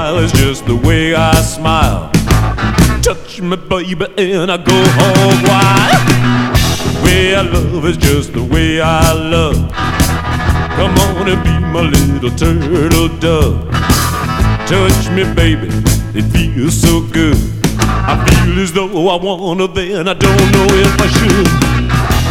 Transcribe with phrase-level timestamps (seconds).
[0.00, 2.10] Smile is just the way I smile.
[3.02, 6.06] Touch me, baby, and I go home wild.
[6.84, 9.60] The way I love is just the way I love.
[10.78, 13.70] Come on and be my little turtle dove.
[14.70, 15.68] Touch me, baby,
[16.18, 17.36] it feels so good.
[18.12, 21.48] I feel as though I wanna, then I don't know if I should.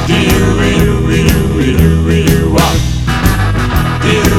[0.08, 2.78] Do you, you, you, you, you, you, rock?
[4.02, 4.39] Do you, you, you, you, you,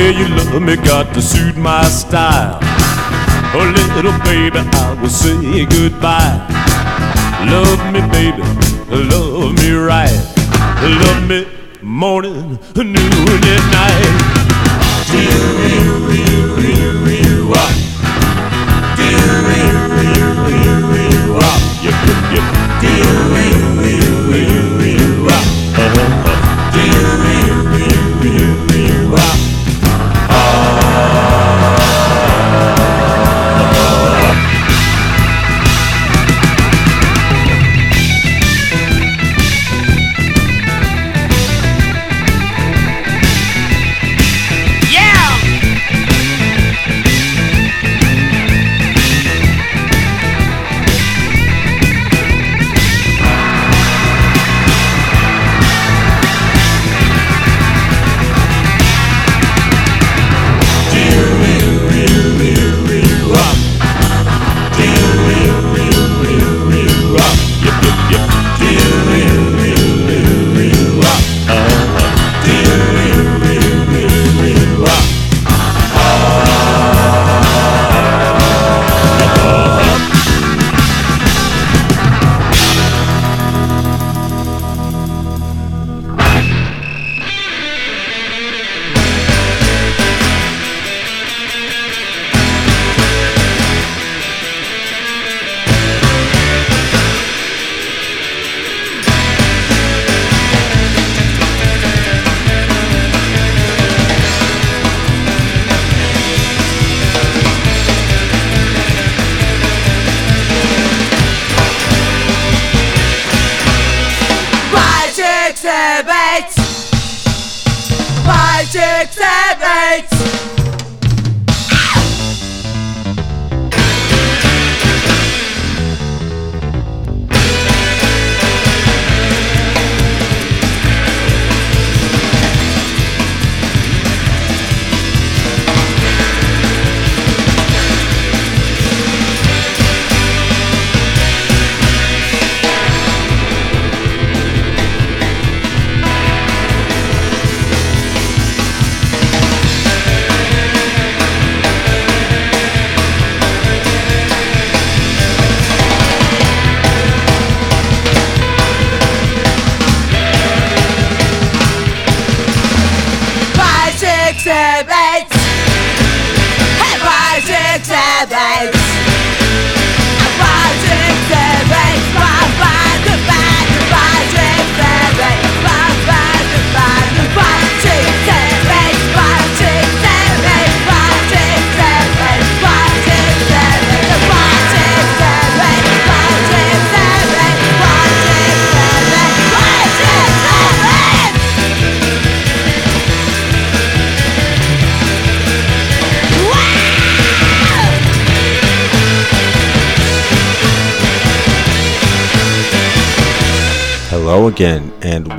[0.00, 2.58] way you love me got to suit my style.
[3.52, 6.38] Oh, little baby, I will say goodbye.
[7.52, 8.42] Love me, baby,
[8.88, 10.20] love me right.
[11.02, 11.40] Love me
[11.82, 14.16] morning, noon, and night.
[15.10, 15.44] Do you,
[15.74, 17.74] you, you, you, you, rock?
[18.96, 19.76] Do you, you,
[20.16, 20.26] you,
[20.64, 21.40] you, you?
[21.84, 22.46] Yep, yep, yep.
[22.82, 23.14] Do you,
[23.46, 23.58] you,
[23.90, 25.26] you, you, you?
[25.28, 26.19] Uh-huh.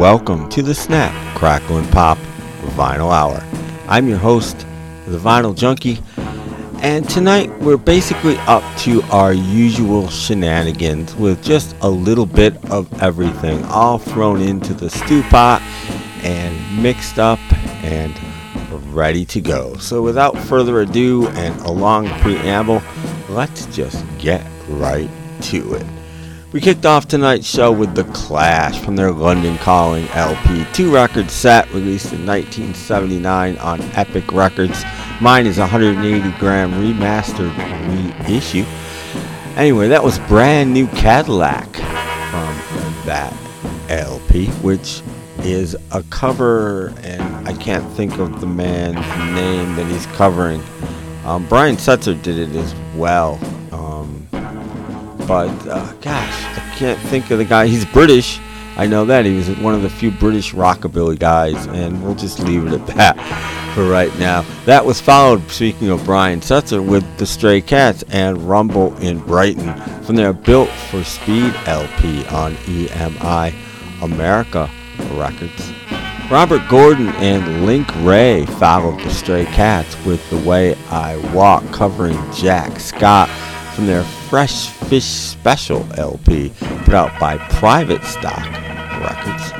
[0.01, 2.17] Welcome to the Snap, Crackle, and Pop
[2.75, 3.39] Vinyl Hour.
[3.88, 4.58] I'm your host,
[5.05, 6.00] the Vinyl Junkie,
[6.81, 12.91] and tonight we're basically up to our usual shenanigans with just a little bit of
[13.00, 15.62] everything, all thrown into the stew pot
[16.24, 17.38] and mixed up
[17.84, 18.20] and
[18.91, 19.75] ready to go.
[19.75, 22.81] So without further ado and a long preamble,
[23.29, 25.86] let's just get right to it.
[26.51, 31.31] We kicked off tonight's show with The Clash from their London Calling LP, two record
[31.31, 34.84] set released in 1979 on Epic Records.
[35.22, 37.55] Mine is 180 gram remastered
[38.27, 38.65] reissue.
[39.55, 43.34] Anyway, that was Brand New Cadillac from that
[43.88, 45.01] LP, which
[45.43, 48.96] is a cover, and I can't think of the man's
[49.34, 50.62] name that he's covering.
[51.24, 53.39] Um, Brian Setzer did it as well.
[55.31, 57.65] But uh, gosh, I can't think of the guy.
[57.65, 58.41] He's British.
[58.75, 59.23] I know that.
[59.23, 62.85] He was one of the few British rockabilly guys, and we'll just leave it at
[62.88, 64.41] that for right now.
[64.65, 69.73] That was followed, speaking of Brian Setzer, with The Stray Cats and Rumble in Brighton
[70.03, 73.53] from their Built for Speed LP on EMI
[74.01, 74.69] America
[75.13, 75.71] Records.
[76.29, 82.17] Robert Gordon and Link Wray followed the Stray Cats with The Way I Walk covering
[82.33, 83.29] Jack Scott
[83.74, 86.51] from their Fresh Fish Special LP
[86.84, 88.46] put out by Private Stock
[89.01, 89.51] Records.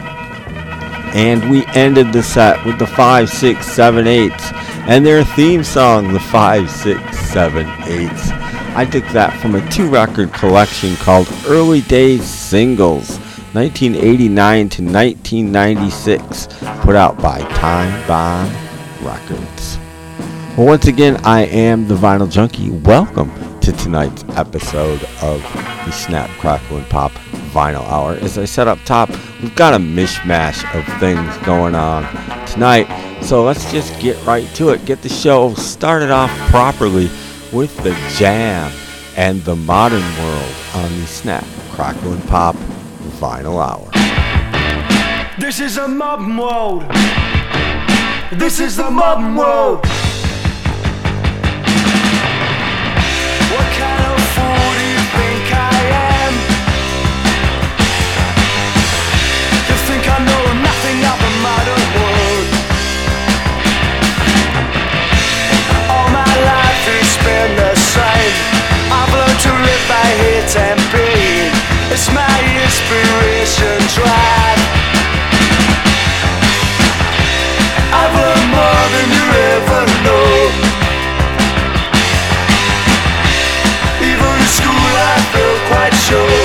[1.14, 4.54] And we ended the set with the 5678s
[4.88, 8.32] and their theme song, the 5678s.
[8.76, 13.18] I took that from a two record collection called Early Days Singles
[13.54, 16.48] 1989 to 1996,
[16.82, 18.50] put out by Time Bomb
[19.06, 19.78] Records.
[20.56, 22.70] Well, once again, I am the Vinyl Junkie.
[22.70, 23.30] Welcome
[23.62, 25.42] to tonight's episode of
[25.86, 27.12] the Snap, Crackle, and Pop
[27.54, 28.14] Vinyl Hour.
[28.16, 29.10] As I said up top,
[29.42, 32.04] we've got a mishmash of things going on
[32.48, 32.88] tonight,
[33.22, 34.84] so let's just get right to it.
[34.86, 37.10] Get the show started off properly
[37.54, 38.72] with the jam
[39.16, 42.56] and the modern world on the Snap, Crackle, and Pop
[43.20, 43.92] Vinyl Hour.
[45.40, 46.82] This is a modern world.
[48.40, 49.86] This is the modern world.
[67.42, 68.36] Been the same.
[68.94, 71.50] I've learned to live by hate and pain.
[71.94, 74.62] It's my inspiration drive.
[78.00, 80.30] I've learned more than you ever know.
[84.10, 86.41] Even in school, I felt quite sure.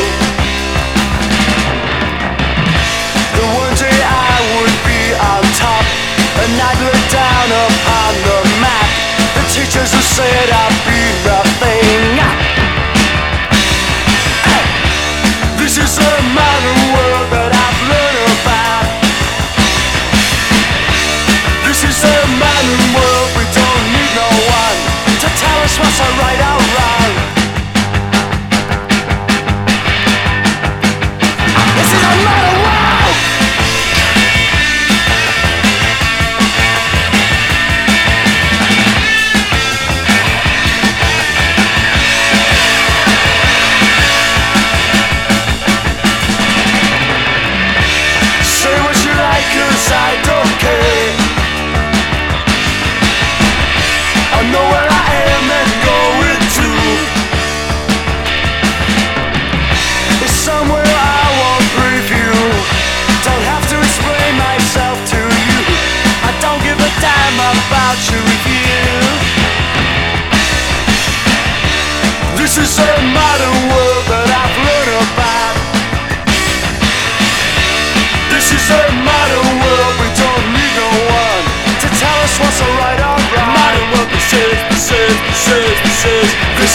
[9.76, 11.35] Teachers who said I'd be nothing.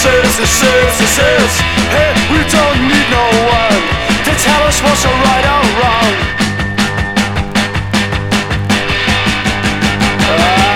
[0.06, 1.52] Is, this is, this is.
[1.94, 3.82] Hey, we don't need no one
[4.26, 6.14] to tell us what's right or wrong.
[10.26, 10.72] Ah.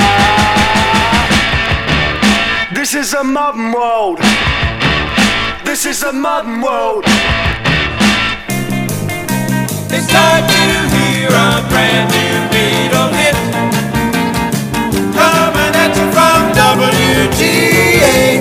[2.74, 4.20] This is a modern world.
[5.66, 7.06] This is a modern world.
[9.96, 10.62] It's time to
[10.96, 13.36] hear a brand new Beatle hit.
[15.16, 18.35] Coming at you from WGH,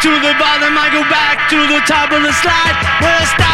[0.00, 2.76] to the bottom, I go back to the top of the slide.
[3.02, 3.47] Where I stop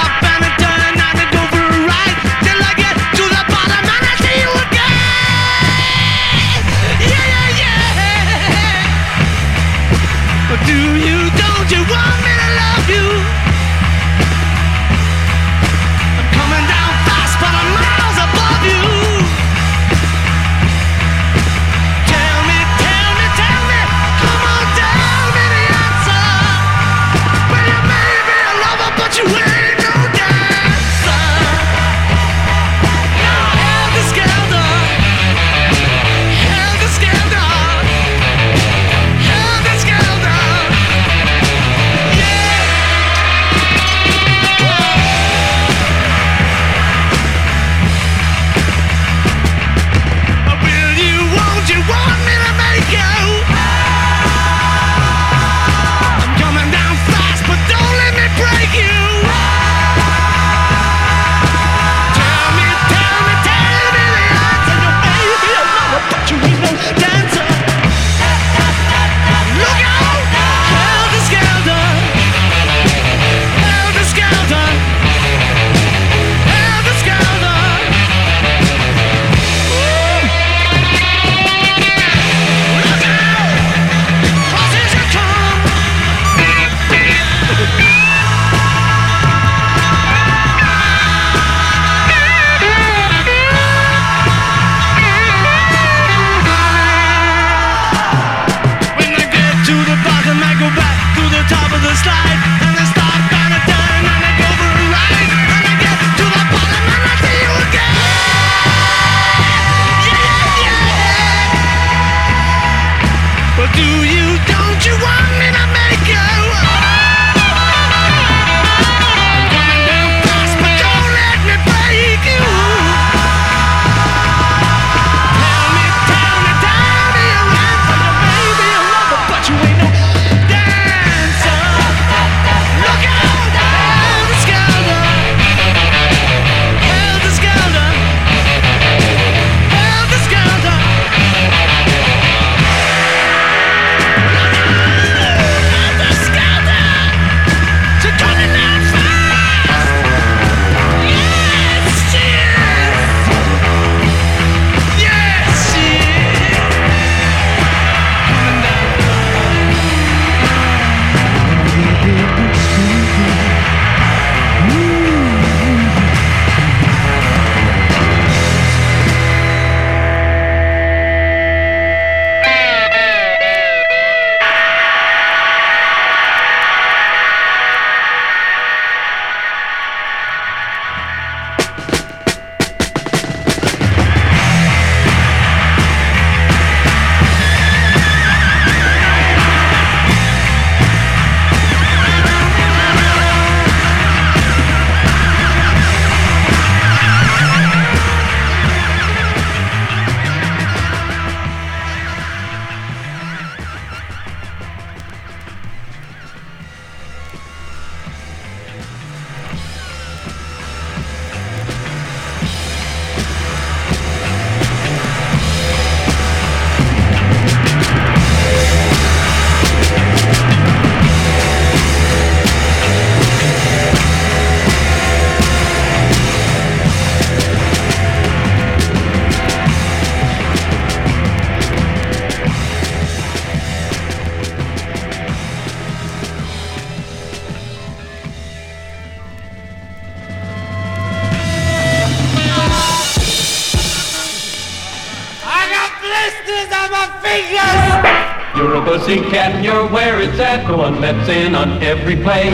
[249.15, 250.67] floating cat, where it's at.
[250.67, 252.51] Go on, let's in on every play.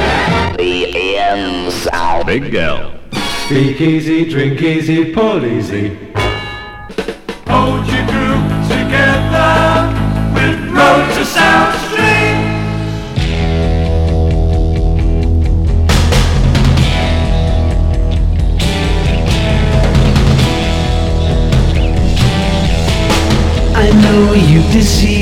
[0.57, 2.27] The ends out.
[2.27, 2.99] Big girl.
[3.47, 5.97] Speak easy, drink easy, pull easy.
[7.47, 9.91] Hold your group together
[10.35, 12.49] with Road to South Street.
[23.75, 25.20] I know you deceive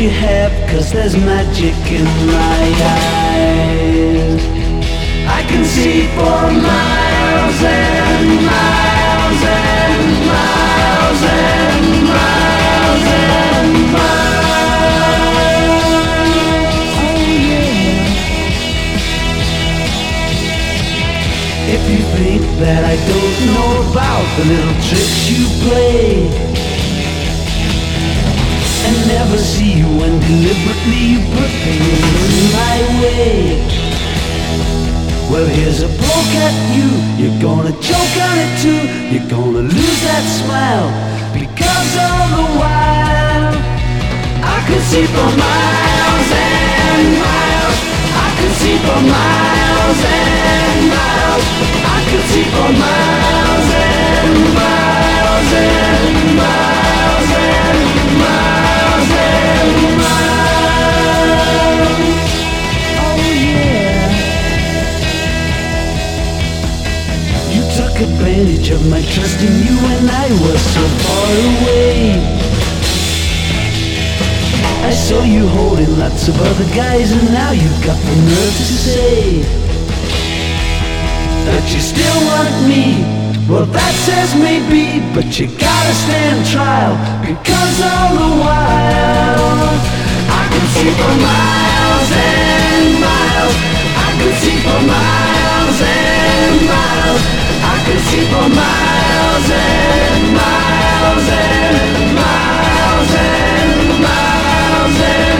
[0.00, 2.64] you have Cause there's magic in my
[3.00, 4.42] eyes.
[5.26, 14.16] I can see for miles and miles and miles and miles and miles.
[17.00, 17.16] Oh
[17.48, 17.74] yeah
[21.74, 26.55] If you think that I don't know about the little tricks you play
[28.86, 33.86] deliberately you when deliberately you put things in my way.
[35.30, 36.88] Well, here's a poke at you.
[37.18, 38.82] You're gonna choke on it too.
[39.10, 40.88] You're gonna lose that smile
[41.34, 43.54] because all the while
[44.54, 47.78] I could see for miles and miles.
[48.14, 51.44] I could see for miles and miles.
[51.90, 58.75] I could see for miles and miles and miles and miles
[59.08, 60.86] Oh.
[67.54, 72.46] You took advantage of my trust in you when I was so far away.
[74.86, 78.64] I saw you holding lots of other guys and now you've got the nerve to
[78.64, 79.42] say
[81.46, 83.15] that you still want me.
[83.48, 89.70] Well, that says maybe, but you gotta stand trial because all the while
[90.34, 93.54] I could see for miles and miles.
[94.02, 97.22] I could see for miles and miles.
[97.62, 105.35] I could see for miles and miles and miles and miles and miles.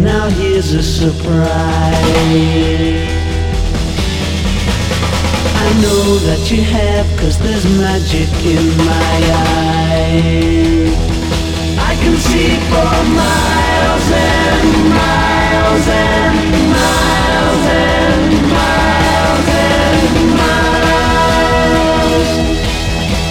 [0.00, 1.48] Now here's a surprise.
[5.60, 10.92] I know that you have, cause there's magic in my eye.
[11.80, 16.36] I can see for miles and miles and
[16.76, 21.08] miles and miles and miles.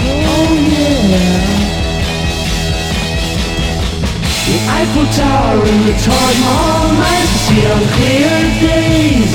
[0.04, 0.52] Oh
[1.10, 1.47] yeah.
[4.48, 8.32] The Eiffel Tower and the Taj Mahal nice to see on clear
[8.64, 9.34] days.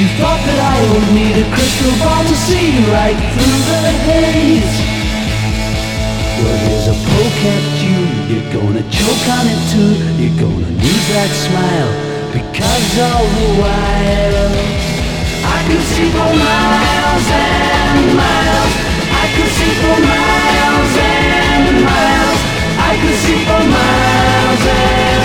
[0.00, 4.76] You thought that I would need a crystal ball to see right through the haze.
[6.40, 8.00] Well, here's a poke at you.
[8.32, 9.92] You're gonna choke on it too.
[10.16, 11.92] You're gonna lose that smile
[12.32, 14.50] because all the while
[15.52, 18.72] I could see for miles and miles.
[19.20, 22.33] I can see for miles and miles.
[22.94, 25.23] I could see for miles and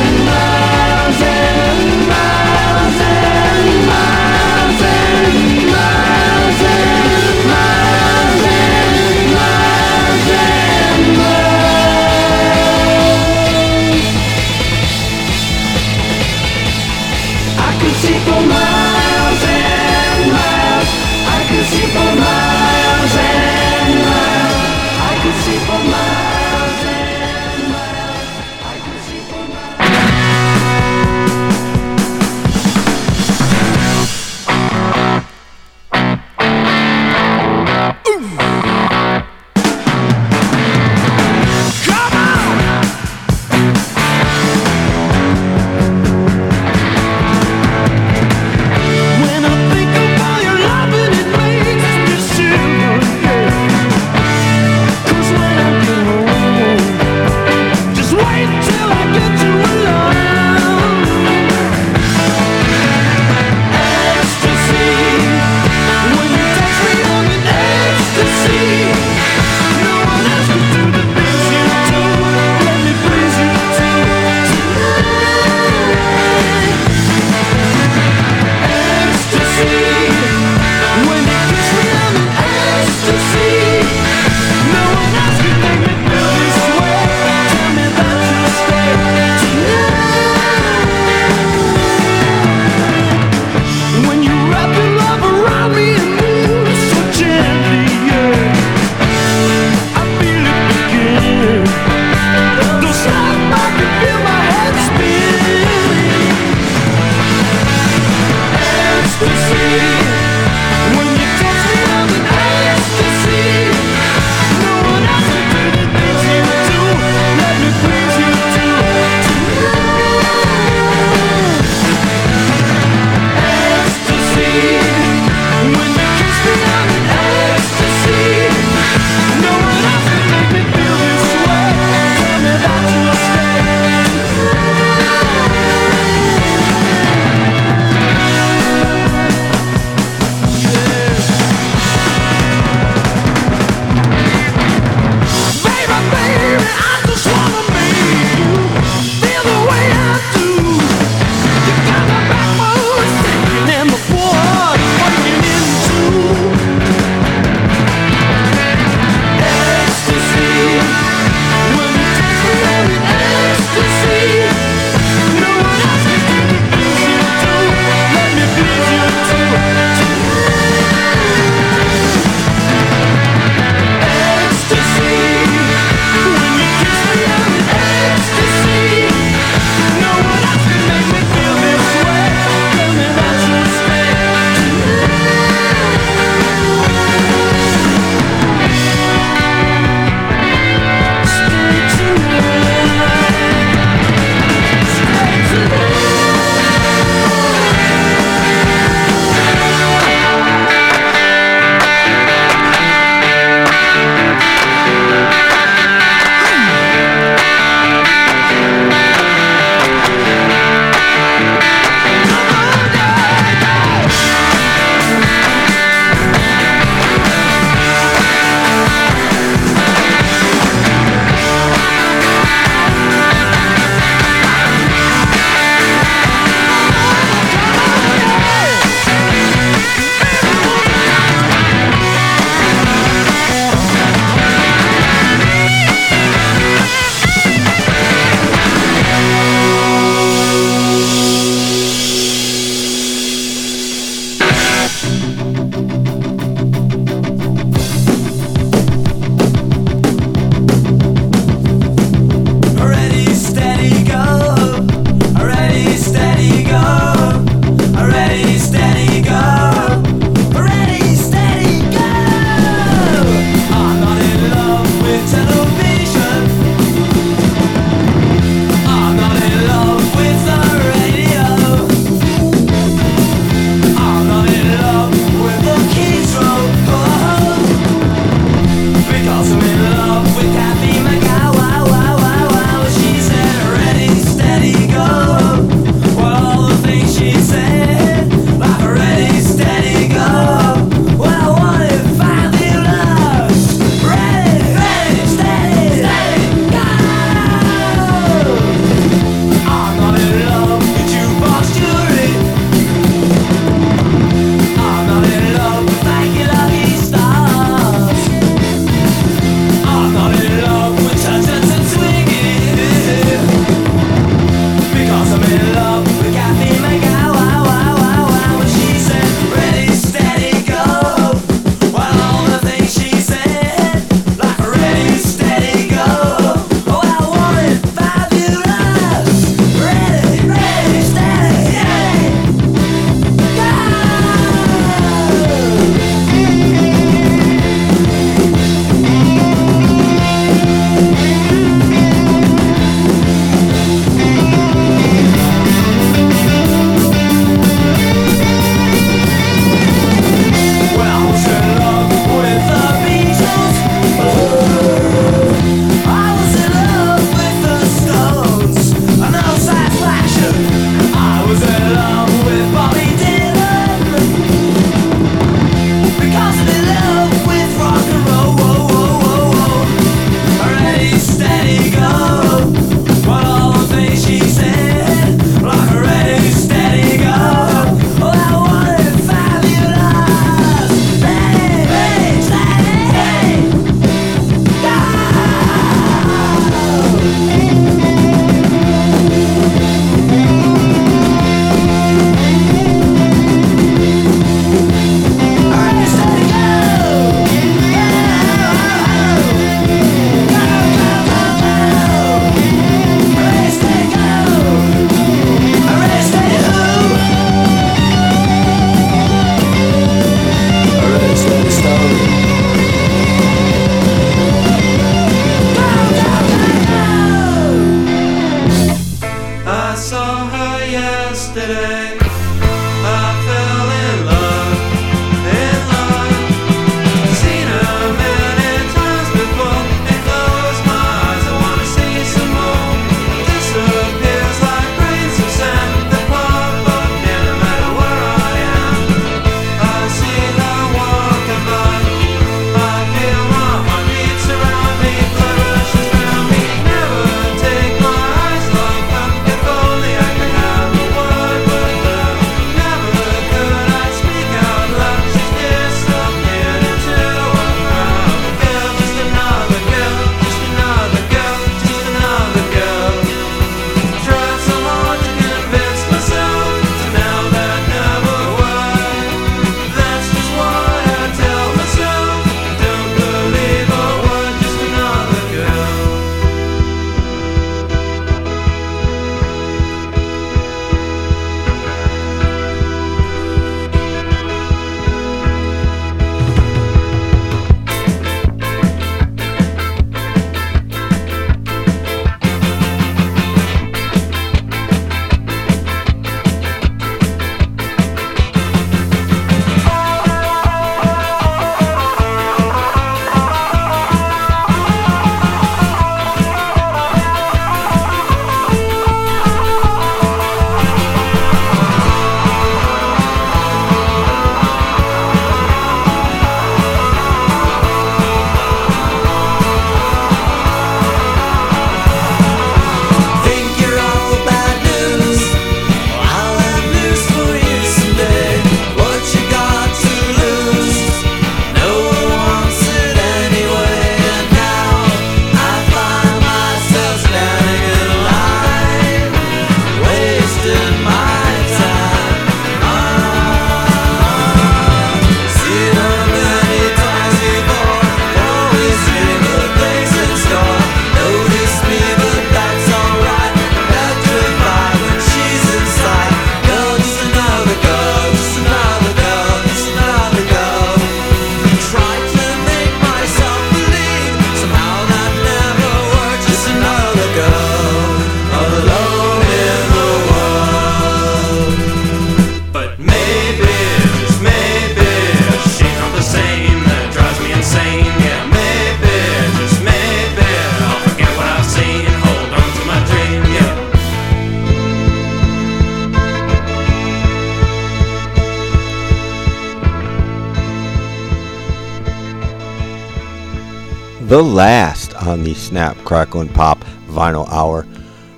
[594.39, 597.85] the last on the Snap, Crackle, and Pop Vinyl Hour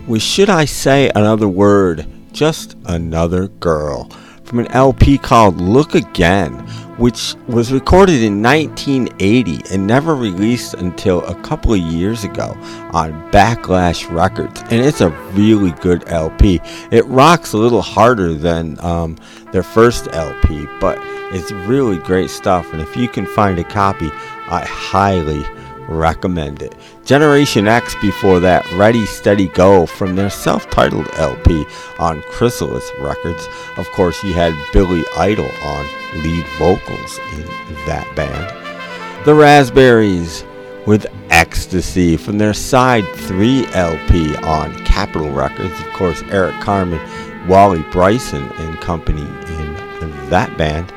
[0.08, 2.08] was Should I Say Another Word?
[2.32, 4.10] Just Another Girl
[4.43, 6.54] from an LP called Look Again,
[6.97, 12.58] which was recorded in 1980 and never released until a couple of years ago
[12.93, 14.60] on Backlash Records.
[14.72, 16.60] And it's a really good LP.
[16.89, 19.18] It rocks a little harder than um,
[19.52, 20.97] their first LP, but
[21.32, 22.74] it's really great stuff.
[22.74, 24.10] And if you can find a copy,
[24.47, 25.45] I highly
[25.88, 26.76] recommend it.
[27.06, 31.66] Generation X before that, Ready Steady Go from their self titled LP
[32.00, 33.48] on Chrysalis Records.
[33.78, 35.86] Of course, you had Billy Idol on
[36.24, 37.46] lead vocals in
[37.86, 39.26] that band.
[39.26, 40.44] The Raspberries
[40.86, 45.80] with Ecstasy from their Side 3 LP on Capitol Records.
[45.80, 47.00] Of course, Eric Carmen,
[47.48, 50.92] Wally Bryson, and company in that band.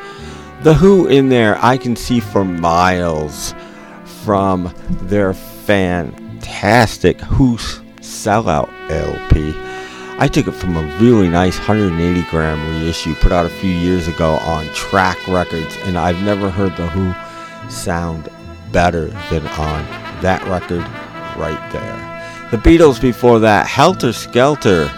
[0.63, 3.55] The Who in there, I can see for miles
[4.25, 9.53] from their fantastic Who's Sellout LP.
[10.19, 14.09] I took it from a really nice 180 gram reissue put out a few years
[14.09, 17.13] ago on Track Records, and I've never heard The Who
[17.71, 18.31] sound
[18.73, 19.85] better than on
[20.23, 20.83] that record
[21.37, 22.51] right there.
[22.51, 24.91] The Beatles before that, Helter Skelter,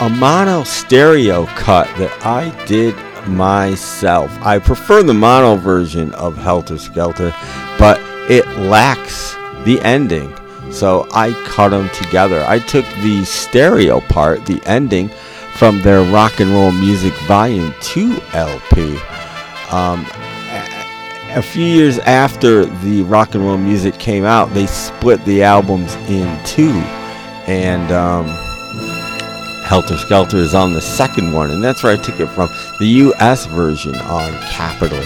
[0.00, 2.96] a mono stereo cut that I did
[3.28, 4.30] myself.
[4.40, 7.34] I prefer the mono version of Helter Skelter,
[7.78, 10.34] but it lacks the ending.
[10.70, 12.44] So I cut them together.
[12.46, 15.10] I took the stereo part, the ending,
[15.56, 18.96] from their Rock and Roll Music Volume 2 LP.
[19.70, 20.06] Um,
[21.34, 25.94] a few years after the rock and roll music came out, they split the albums
[26.08, 26.72] in two.
[27.46, 28.26] And um,
[29.64, 31.50] Helter Skelter is on the second one.
[31.50, 35.02] And that's where I took it from the US version on Capitol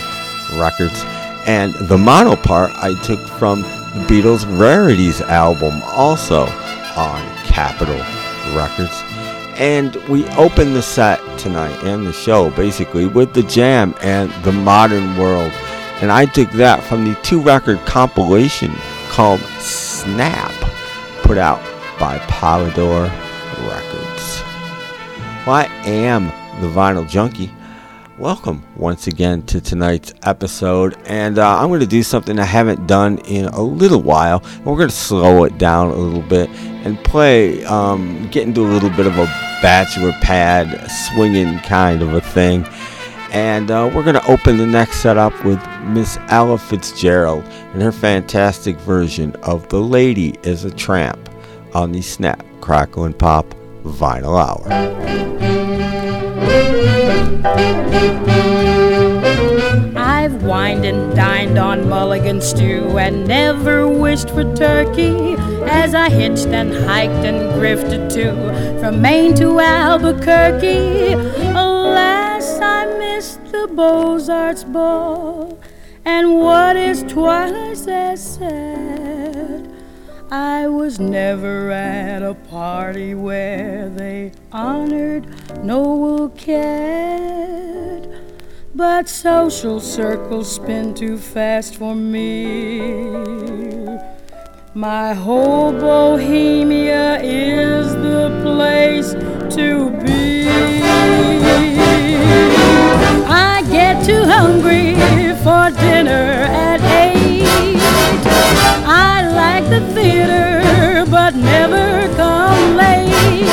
[0.59, 1.05] Records.
[1.47, 6.47] And the mono part I took from the Beatles' Rarities album, also
[6.97, 7.99] on Capitol
[8.57, 9.03] Records.
[9.57, 14.53] And we open the set tonight and the show basically with the jam and the
[14.53, 15.53] modern world.
[16.03, 18.75] And I took that from the two record compilation
[19.09, 20.53] called Snap,
[21.23, 21.63] put out
[21.99, 23.09] by Polydor
[23.67, 24.43] Records.
[25.47, 26.27] Well, I am
[26.61, 27.51] the Vinyl Junkie.
[28.19, 32.87] Welcome once again to tonight's episode, and uh, I'm going to do something I haven't
[32.87, 34.43] done in a little while.
[34.65, 38.73] We're going to slow it down a little bit and play, um, get into a
[38.73, 39.27] little bit of a
[39.61, 42.65] bachelor pad swinging kind of a thing.
[43.33, 47.45] And uh, we're going to open the next setup with Miss Ella Fitzgerald
[47.75, 51.29] and her fantastic version of The Lady is a Tramp
[51.75, 53.45] on the Snap, Crackle, and Pop
[53.83, 55.36] Vinyl Hour.
[59.97, 65.35] I've wined and dined on mulligan stew and never wished for turkey
[65.69, 68.35] as I hitched and hiked and grifted too
[68.81, 71.15] from Maine to Albuquerque.
[71.55, 75.59] Alas, I missed the Beaux-Arts ball,
[76.05, 79.76] and what is twice as sad?
[80.31, 85.25] I was never at a party where they honored
[85.63, 88.09] Noel Coward.
[88.75, 93.11] But social circles spin too fast for me.
[94.75, 99.13] My whole Bohemia is the place
[99.55, 100.49] to be.
[103.29, 104.95] I get too hungry
[105.45, 107.47] for dinner at eight.
[108.89, 113.45] I like the theater, but never come late.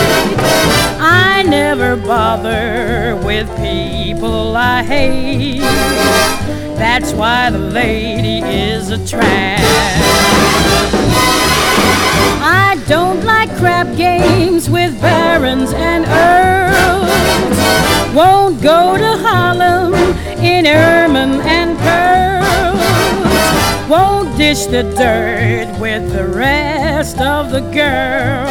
[1.00, 5.60] I never bother with people I hate.
[6.78, 9.62] That's why the lady is a tramp.
[12.42, 17.56] I don't like crap games with barons and earls.
[18.16, 19.94] Won't go to Harlem
[20.42, 21.63] in ermine and.
[23.90, 28.50] Won't dish the dirt with the rest of the girls.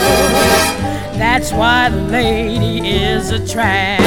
[1.16, 4.02] That's why the lady is a tramp.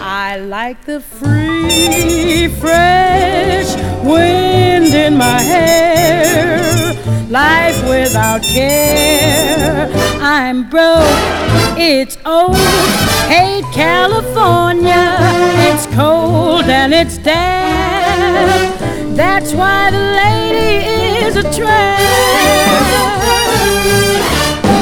[0.00, 6.94] I like the free, fresh wind in my hair.
[7.28, 9.90] Life without care.
[10.22, 11.04] I'm broke,
[11.78, 12.56] it's old.
[13.28, 15.16] Hate California,
[15.68, 18.71] it's cold and it's damp.
[19.14, 20.86] That's why the lady
[21.26, 22.00] is a tramp.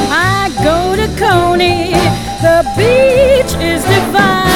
[0.09, 1.91] I go to Coney,
[2.41, 4.47] the beach is divine.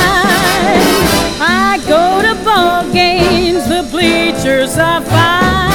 [1.42, 5.74] I go to ball games, the bleachers are fine.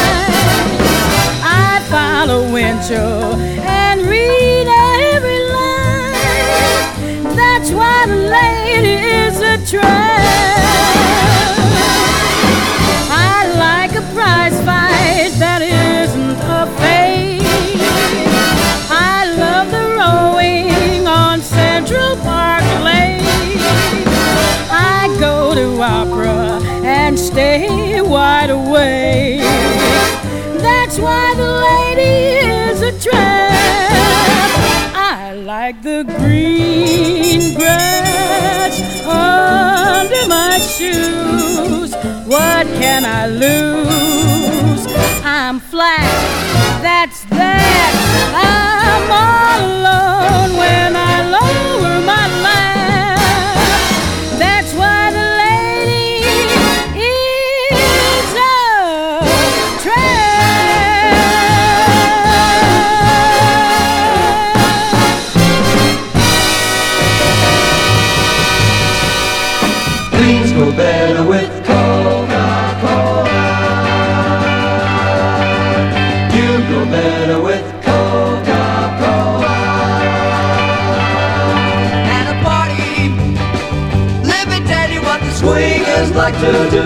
[1.44, 4.66] I follow Winchell and read
[5.12, 7.36] every line.
[7.36, 10.19] That's why the lady is a trap.
[27.50, 29.40] Stay wide awake.
[30.66, 32.14] That's why the lady
[32.68, 34.50] is a trap.
[34.94, 38.74] I like the green grass
[39.04, 41.92] under my shoes.
[42.26, 44.86] What can I lose?
[45.24, 46.06] I'm flat,
[46.82, 47.92] that's that.
[48.52, 51.39] I'm all alone when I lower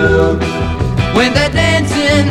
[0.04, 2.26] When they're dancing,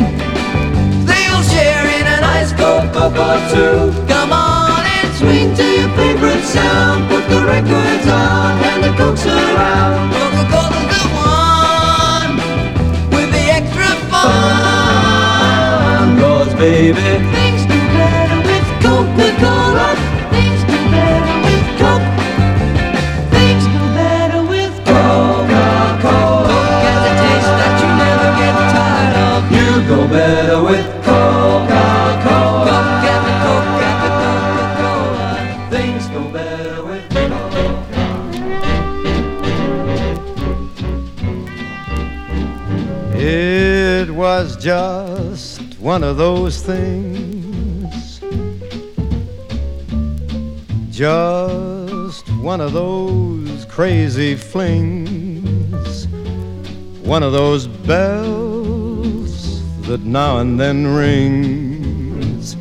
[1.04, 4.06] they'll share in an ice cold Coke or two.
[4.06, 7.08] Come on and swing to your favorite sound.
[7.10, 10.12] Put the records on and the cokes around.
[10.14, 12.36] Coca-Cola's the one
[13.10, 13.94] with the extra
[16.56, 17.13] baby,
[45.94, 48.18] one of those things.
[50.90, 56.08] Just one of those crazy flings.
[57.06, 62.56] One of those bells that now and then rings.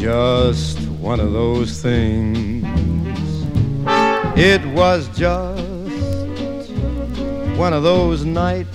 [0.00, 0.78] Just
[1.08, 2.64] one of those things.
[4.34, 6.72] It was just
[7.58, 8.67] one of those nights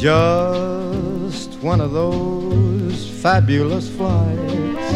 [0.00, 4.94] just one of those fabulous flights.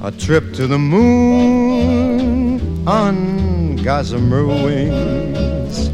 [0.00, 5.90] A trip to the moon on gossamer wings.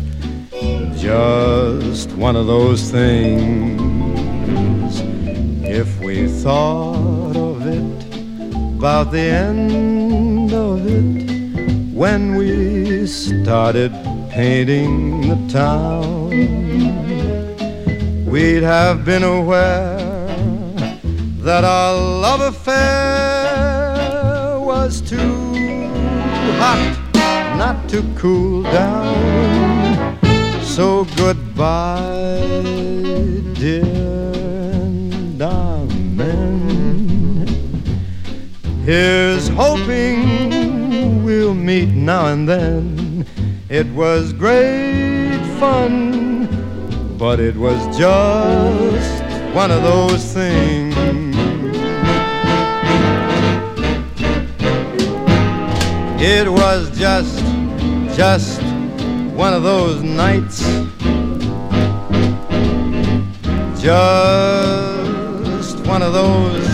[1.01, 3.81] Just one of those things.
[5.65, 8.05] If we thought of it
[8.77, 13.91] about the end of it when we started
[14.31, 16.30] painting the town,
[18.31, 19.99] we'd have been aware
[21.43, 23.91] that our love affair
[24.61, 25.53] was too
[26.63, 26.97] hot
[27.59, 30.17] not to cool down.
[30.63, 32.63] So goodbye,
[33.55, 34.31] dear,
[35.37, 35.91] and.
[38.85, 43.27] Here's hoping we'll meet now and then.
[43.69, 46.30] It was great fun,
[47.21, 49.23] but it was just
[49.55, 50.97] one of those things.
[56.19, 57.45] It was just,
[58.17, 58.63] just
[59.37, 60.63] one of those nights.
[63.79, 64.17] Just
[65.87, 66.67] one of those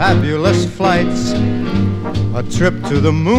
[0.00, 1.30] fabulous flights.
[2.34, 3.36] A trip to the moon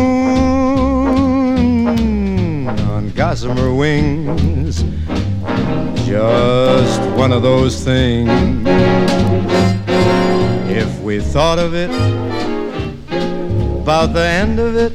[2.70, 4.86] on gossamer wings.
[6.06, 8.30] Just one of those things.
[10.70, 11.92] If we thought of it,
[13.82, 14.94] about the end of it,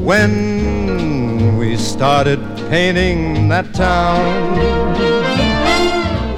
[0.00, 2.38] when we started
[2.70, 4.24] painting that town,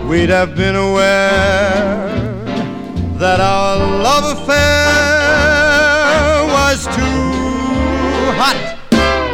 [0.08, 2.08] we'd have been aware
[3.18, 4.68] that our love affair
[6.56, 7.18] was too
[8.40, 8.78] hot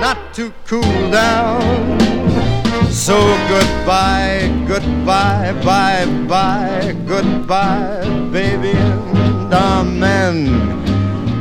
[0.01, 1.44] not to cool down.
[3.15, 8.03] So goodbye, goodbye, bye bye, goodbye,
[8.33, 10.37] baby, and amen.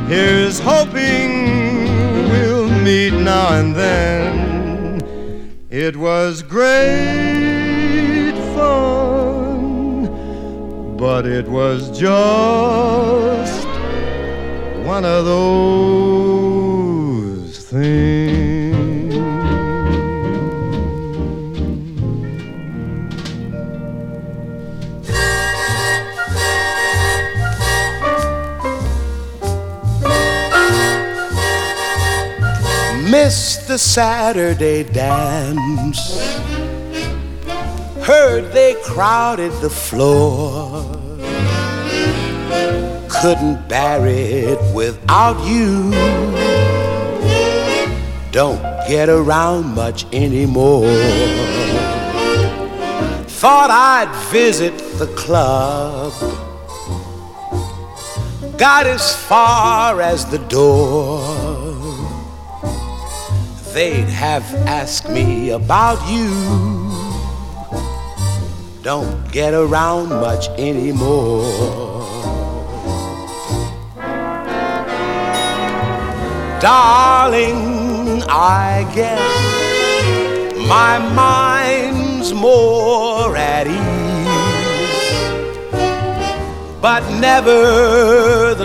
[0.06, 1.88] Here's hoping
[2.30, 5.02] we'll meet now and then.
[5.68, 6.76] It was great
[8.54, 10.06] fun,
[10.96, 13.66] but it was just
[14.86, 16.44] one of those
[17.64, 18.43] thing.
[33.14, 36.00] Missed the Saturday dance.
[38.02, 40.82] Heard they crowded the floor.
[43.08, 45.92] Couldn't bear it without you.
[48.32, 50.90] Don't get around much anymore.
[53.40, 56.12] Thought I'd visit the club.
[58.58, 61.53] Got as far as the door
[63.74, 66.30] they'd have asked me about you.
[68.84, 71.42] Don't get around much anymore.
[76.60, 79.20] Darling, I guess
[80.68, 83.74] my mind's more at ease.
[86.80, 88.64] But nevertheless,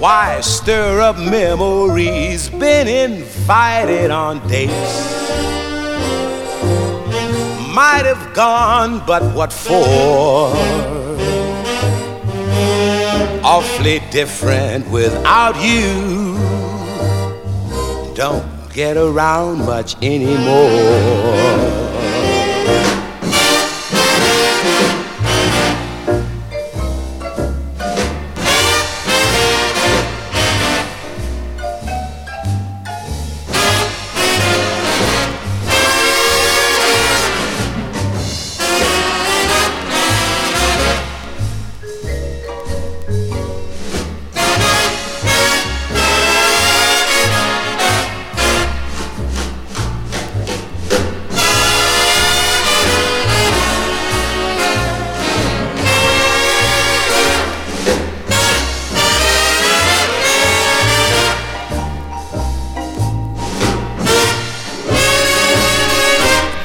[0.00, 2.48] why stir up memories?
[2.48, 5.20] Been invited on dates.
[7.74, 10.52] Might have gone, but what for?
[13.44, 16.34] Awfully different without you.
[18.14, 21.79] Don't get around much anymore.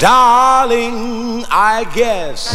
[0.05, 2.53] Darling, I guess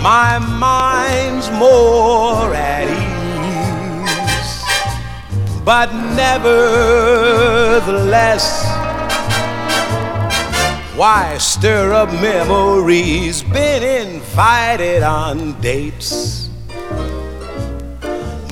[0.00, 4.62] my mind's more at ease.
[5.64, 7.26] But nevertheless,
[10.96, 13.42] why stir up memories?
[13.42, 13.82] Been
[14.12, 16.50] invited on dates.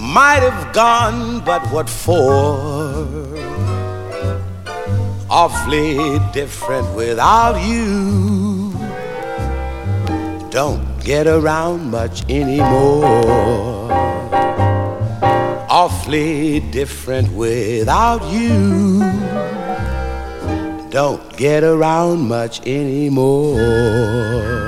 [0.00, 2.67] Might have gone, but what for?
[5.30, 8.72] Awfully different without you.
[10.50, 13.92] Don't get around much anymore.
[15.70, 19.00] Awfully different without you.
[20.90, 24.67] Don't get around much anymore.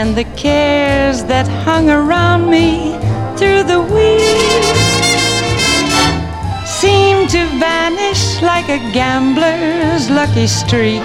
[0.00, 2.92] and the cares that hung around me
[3.36, 4.64] through the week
[6.64, 11.02] seem to vanish like a gambler's lucky streak.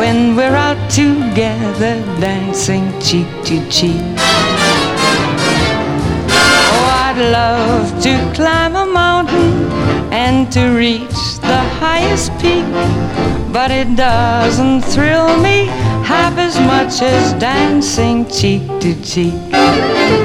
[0.00, 4.06] When we're out together dancing cheek to cheek.
[6.74, 9.72] Oh, I'd love to climb a mountain
[10.12, 11.18] and to reach
[11.52, 12.68] the highest peak,
[13.54, 19.34] but it doesn't thrill me half as much as dancing cheek to cheek.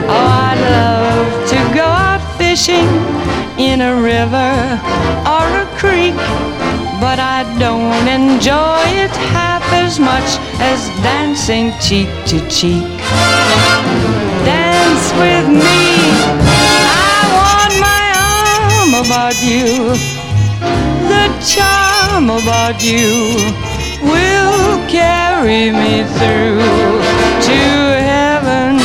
[0.08, 2.88] Oh, I'd love to go out fishing
[3.58, 4.54] in a river
[5.26, 6.14] or a creek,
[7.02, 10.30] but I don't enjoy it half as much
[10.62, 12.86] as dancing cheek to cheek.
[14.46, 15.82] Dance with me.
[17.10, 20.22] I want my arm about you
[21.10, 23.71] the charm about you
[24.04, 26.62] will carry me through
[27.48, 27.60] to
[28.12, 28.78] heaven.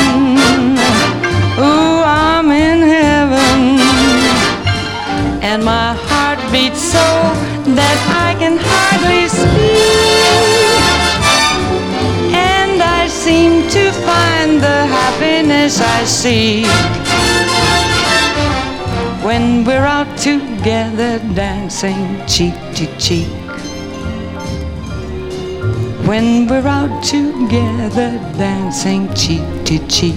[1.58, 3.80] Ooh, I'm in heaven.
[5.42, 7.06] And my heart beats so
[7.78, 9.96] that I can hardly speak.
[12.34, 16.66] And I seem to find the happiness I seek
[19.24, 23.45] when we're out together dancing cheek to cheek.
[26.06, 30.14] When we're out together dancing cheek to cheek,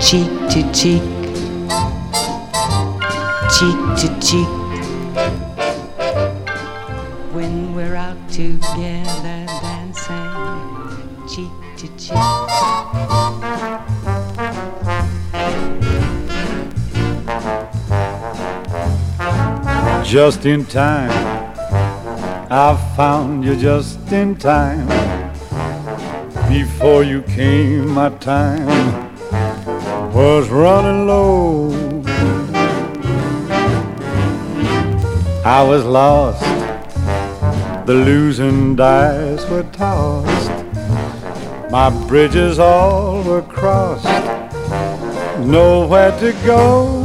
[0.00, 1.02] cheek to cheek,
[3.50, 4.48] cheek to cheek.
[7.32, 10.30] When we're out together dancing
[11.26, 12.18] cheek to cheek.
[20.04, 21.31] just in time.
[22.54, 24.86] I found you just in time.
[26.50, 28.66] Before you came, my time
[30.12, 31.72] was running low.
[35.46, 36.42] I was lost,
[37.86, 40.50] the losing dice were tossed.
[41.70, 44.04] My bridges all were crossed,
[45.38, 47.02] nowhere to go.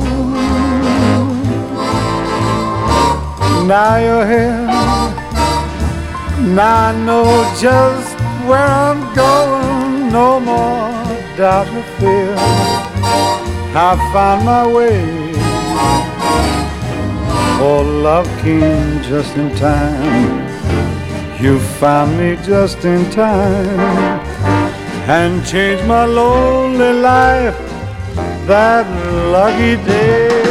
[3.65, 4.66] Now you're here.
[6.55, 7.25] Now I know
[7.59, 8.17] just
[8.47, 10.11] where I'm going.
[10.11, 11.03] No more
[11.35, 12.35] doubt or fear.
[13.75, 15.03] I found my way.
[17.59, 20.47] Oh, love came just in time.
[21.41, 23.79] You found me just in time
[25.09, 27.57] and changed my lonely life
[28.47, 28.87] that
[29.31, 30.46] lucky day.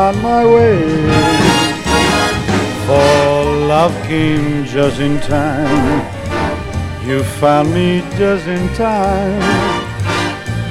[0.00, 0.78] Found my way.
[2.86, 6.06] For love came just in time.
[7.06, 9.42] You found me just in time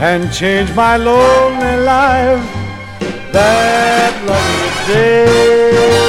[0.01, 2.43] and changed my lonely life
[3.31, 6.08] that lucky day.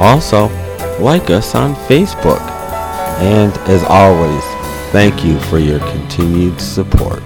[0.00, 0.48] Also,
[1.00, 2.40] like us on Facebook.
[3.20, 4.44] And as always,
[4.92, 7.22] thank you for your continued support.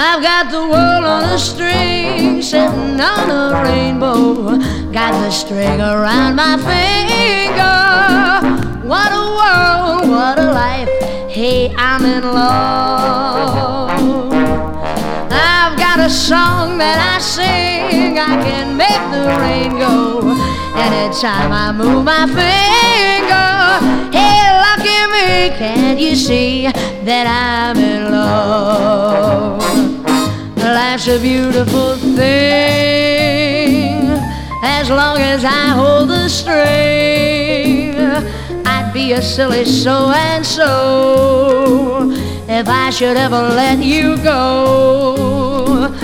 [0.00, 4.58] I've got the world on a string, sitting on a rainbow.
[4.92, 8.07] Got the string around my finger.
[8.88, 10.88] What a world, what a life.
[11.28, 13.90] Hey, I'm in love.
[15.30, 18.18] I've got a song that I sing.
[18.18, 20.32] I can make the rain go
[20.74, 23.78] anytime I move my finger.
[24.10, 26.62] Hey, lucky me, can't you see
[27.04, 29.60] that I'm in love?
[30.56, 33.28] Life's a beautiful thing
[34.62, 37.37] as long as I hold the string.
[39.10, 42.10] A silly so and so
[42.46, 45.94] if I should ever let you go.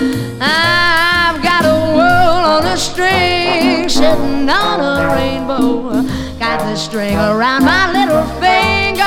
[0.41, 6.01] I've got a world on a string sitting on a rainbow.
[6.39, 9.03] Got the string around my little finger.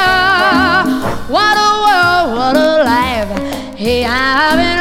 [1.26, 3.76] What a world, what a life.
[3.76, 4.77] Hey, I'm in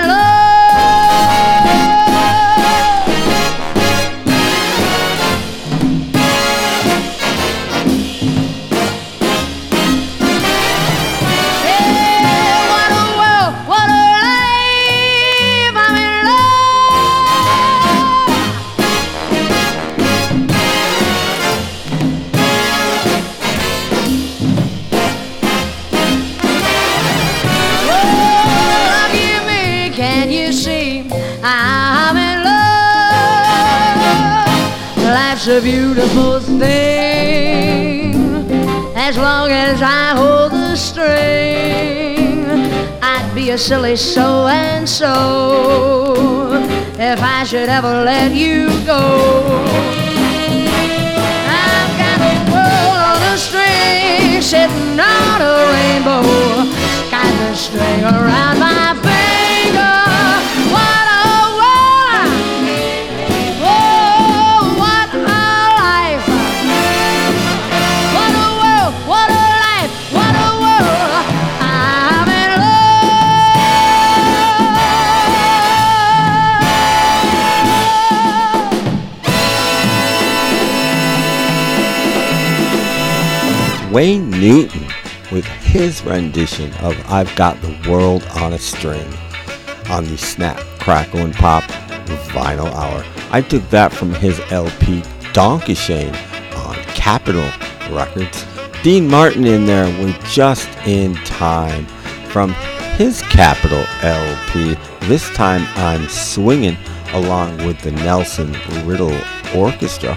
[43.49, 46.51] a silly so and so
[46.99, 49.63] if I should ever let you go.
[51.47, 56.23] I've got a world on a string, sitting on a rainbow,
[57.09, 59.06] got the string around my
[83.97, 84.85] Wayne Newton
[85.31, 89.11] with his rendition of I've Got the World on a String
[89.89, 91.63] on the Snap, Crackle, and Pop
[92.29, 93.03] Vinyl Hour.
[93.31, 95.01] I took that from his LP
[95.33, 96.13] Danke Schoen
[96.57, 97.49] on Capitol
[97.89, 98.45] Records.
[98.83, 101.87] Dean Martin in there was just in time
[102.29, 102.53] from
[102.97, 104.75] his Capitol LP.
[105.07, 106.77] This time I'm swinging
[107.13, 109.19] along with the Nelson Riddle
[109.55, 110.15] Orchestra.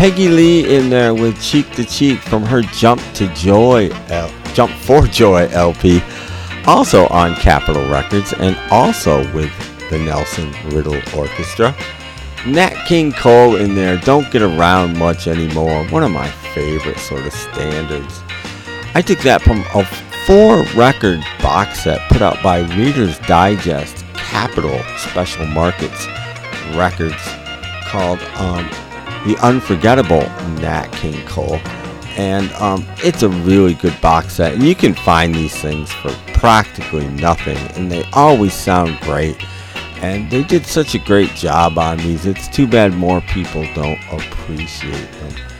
[0.00, 4.72] Peggy Lee in there with Cheek to Cheek from her Jump to Joy, L- Jump
[4.72, 6.00] for Joy LP,
[6.64, 9.52] also on Capitol Records and also with
[9.90, 11.76] the Nelson Riddle Orchestra.
[12.46, 17.26] Nat King Cole in there, Don't Get Around Much Anymore, one of my favorite sort
[17.26, 18.22] of standards.
[18.94, 19.84] I took that from a
[20.24, 26.06] four record box set put out by Reader's Digest Capitol Special Markets
[26.74, 27.22] Records
[27.84, 28.66] called um,
[29.26, 30.22] The Unforgettable
[30.60, 31.60] Nat King Cole.
[32.16, 34.54] And um, it's a really good box set.
[34.54, 37.58] And you can find these things for practically nothing.
[37.76, 39.36] And they always sound great.
[40.02, 42.26] And they did such a great job on these.
[42.26, 45.50] It's too bad more people don't appreciate them.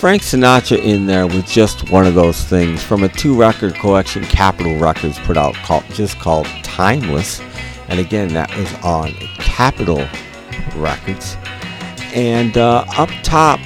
[0.00, 4.24] Frank Sinatra in there with just one of those things from a two record collection
[4.24, 7.42] Capitol Records put out called just called Timeless.
[7.88, 10.06] And again, that was on Capitol
[10.74, 11.36] Records.
[12.14, 13.60] And uh, up top,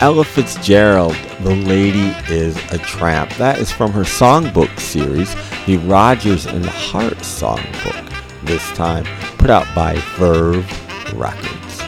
[0.00, 3.32] Ella Fitzgerald, The Lady is a Tramp.
[3.34, 5.34] That is from her songbook series,
[5.66, 9.04] the Rodgers and Hart Songbook, this time
[9.38, 10.66] put out by Verve
[11.14, 11.78] Records.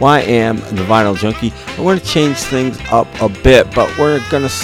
[0.00, 1.52] Well, I am the Vinyl Junkie.
[1.76, 4.54] I want to change things up a bit, but we're going to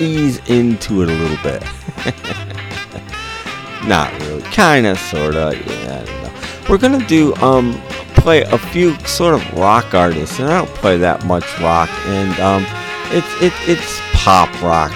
[0.00, 1.62] ease into it a little bit.
[3.86, 4.42] Not really.
[4.42, 5.54] Kind of, sort of.
[5.54, 6.68] Yeah.
[6.68, 7.80] We're going to do, um,
[8.22, 12.38] play a few sort of rock artists, and I don't play that much rock, and,
[12.40, 12.64] um,
[13.10, 14.92] it's, it, it's pop rock,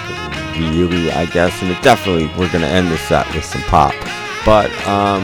[0.57, 3.93] really, I guess, and it definitely, we're to end the set with some pop.
[4.45, 5.23] But, um,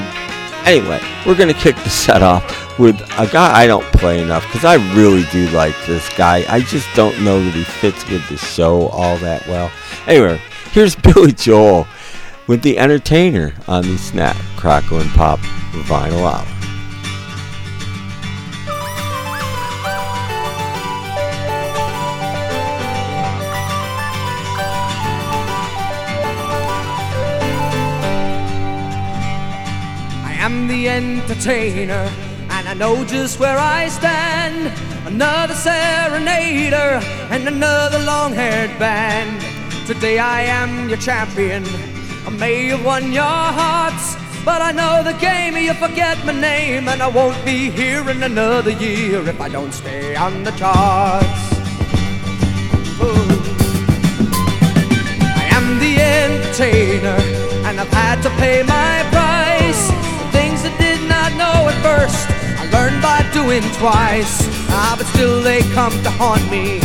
[0.66, 2.44] anyway, we're to kick the set off
[2.80, 6.44] with a guy I don't play enough because I really do like this guy.
[6.50, 9.72] I just don't know that he fits with the show all that well.
[10.08, 10.42] Anyway,
[10.72, 11.88] here's Billy Joel
[12.48, 15.40] with The Entertainer on the Snap, Crackle, and Pop
[15.88, 16.53] Vinyl Hour.
[30.64, 32.10] I am the entertainer,
[32.50, 34.72] and I know just where I stand.
[35.06, 39.42] Another serenader and another long haired band.
[39.86, 41.66] Today I am your champion.
[42.26, 45.58] I may have won your hearts, but I know the game.
[45.58, 49.74] You forget my name, and I won't be here in another year if I don't
[49.74, 51.44] stay on the charts.
[53.04, 53.36] Ooh.
[55.42, 57.20] I am the entertainer,
[57.68, 59.03] and I've had to pay my
[61.84, 62.26] first,
[62.62, 64.36] I learned by doing twice.
[64.70, 66.80] Ah, but still they come to haunt me.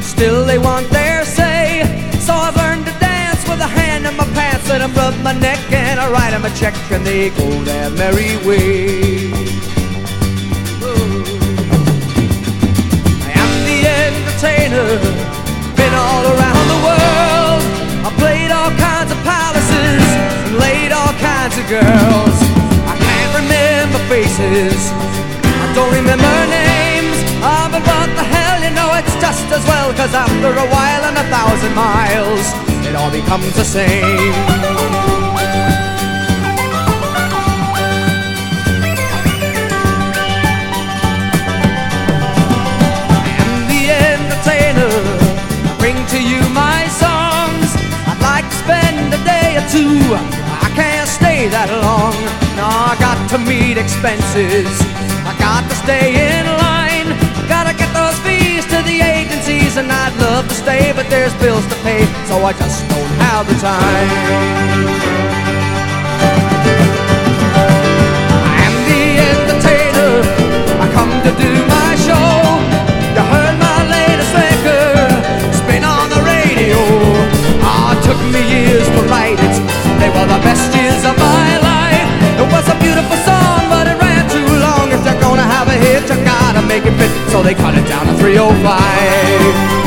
[0.00, 1.82] Still they want their say.
[2.26, 5.34] So I've learned to dance with a hand in my pants, and I rub my
[5.48, 9.34] neck and I write 'em a check, and they go their merry way.
[10.86, 11.24] Ooh.
[13.28, 14.88] I am the entertainer,
[15.78, 17.62] been all around the world.
[18.08, 20.02] I played all kinds of palaces,
[20.46, 22.45] and laid all kinds of girls.
[24.36, 27.16] I faces, I don't remember names.
[27.40, 31.04] Ah, but what the hell, you know it's just as well, cause after a while
[31.08, 32.44] and a thousand miles,
[32.84, 34.36] it all becomes the same.
[43.72, 44.92] the entertainer.
[45.64, 47.72] I bring to you my songs.
[48.04, 50.35] I'd like to spend a day or two.
[52.56, 54.64] No, I got to meet expenses.
[55.28, 57.12] I got to stay in line.
[57.52, 61.66] Gotta get those fees to the agencies, and I'd love to stay, but there's bills
[61.68, 64.08] to pay, so I just don't have the time.
[68.56, 70.12] I'm the entertainer.
[70.80, 72.32] I come to do my show.
[73.12, 75.12] You heard my latest record
[75.60, 76.80] spin on the radio.
[77.60, 79.56] Ah, it took me years to write it.
[80.00, 80.75] They were the best
[86.84, 87.30] it fit.
[87.30, 89.85] So they cut it down to 305.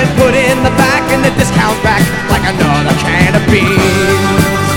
[0.00, 2.00] Get put in the back in the discount rack
[2.32, 4.68] like another can of beans.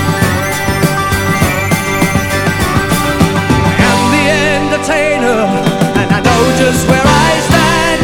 [3.88, 5.40] I'm the entertainer,
[6.00, 8.00] and I know just where I stand.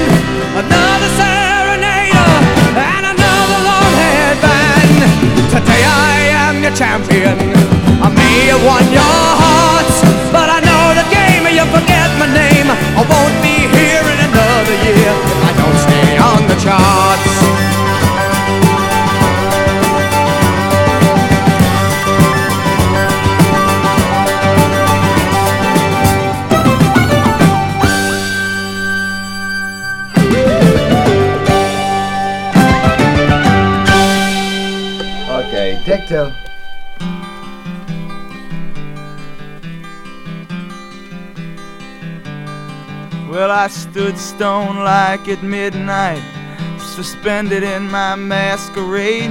[0.64, 2.32] Another serenader
[2.88, 4.96] and another long-haired band.
[5.52, 6.16] Today I
[6.48, 7.36] am your champion.
[8.00, 9.96] I may have won your hearts,
[10.32, 11.44] but I know the game.
[11.44, 12.68] And you forget my name.
[12.96, 17.09] I won't be here in another year if I don't stay on the charts.
[36.10, 36.32] Well,
[43.52, 46.20] I stood stone like at midnight,
[46.80, 49.30] suspended in my masquerade.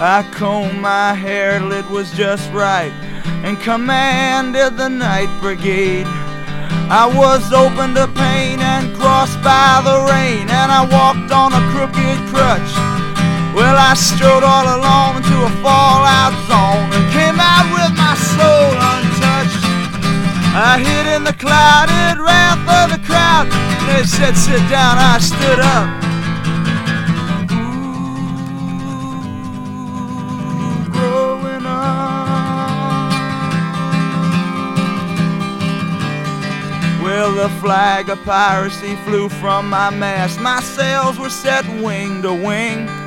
[0.00, 2.92] I combed my hair till it was just right,
[3.42, 6.06] and commanded the night brigade.
[6.06, 11.60] I was open to pain and crossed by the rain, and I walked on a
[11.72, 12.91] crooked crutch.
[13.72, 18.68] Well, I strode all alone into a fallout zone and came out with my soul
[18.76, 19.64] untouched.
[20.52, 23.48] I hid in the clouded wrath of the crowd.
[23.88, 25.88] They said, sit down, I stood up.
[30.68, 32.28] Ooh, growing up.
[37.02, 40.38] Well, the flag of piracy flew from my mast.
[40.40, 43.01] My sails were set wing to wing.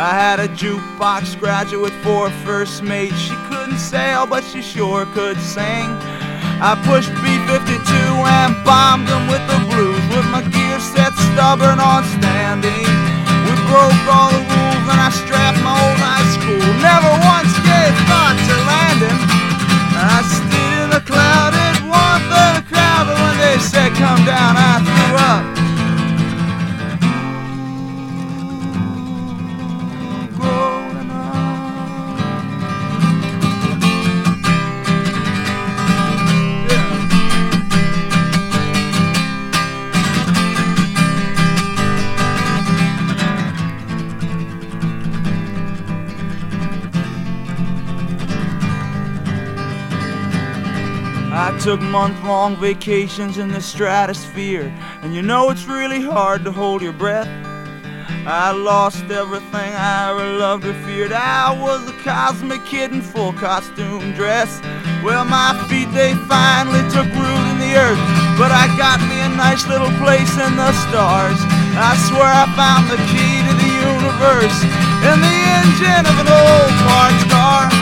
[0.00, 3.12] I had a jukebox graduate for first mate.
[3.20, 5.92] She couldn't sail, but she sure could sing.
[6.60, 12.04] I pushed B-52 and bombed them with the blues With my gear set stubborn on
[12.20, 12.84] standing
[13.48, 17.39] We broke all the rules and I strapped my old high school Never once
[51.90, 54.72] month long vacations in the stratosphere,
[55.02, 57.26] and you know it's really hard to hold your breath.
[58.26, 61.10] I lost everything I ever loved or feared.
[61.10, 64.60] I was a cosmic kid in full costume dress.
[65.02, 68.02] Well, my feet, they finally took root in the earth,
[68.38, 71.42] but I got me a nice little place in the stars.
[71.74, 74.62] I swear I found the key to the universe
[75.10, 77.79] in the engine of an old parked car.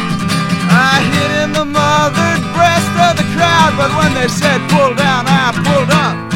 [0.71, 5.25] I hid in the mothered breast of the crowd, but when they said pull down,
[5.27, 6.28] I pulled up.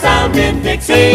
[0.00, 1.14] There's sound in Dixie.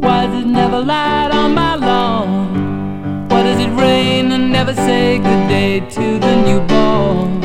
[0.00, 3.28] Why does it never light on my lawn?
[3.28, 7.44] Why does it rain and never say good day to the newborn?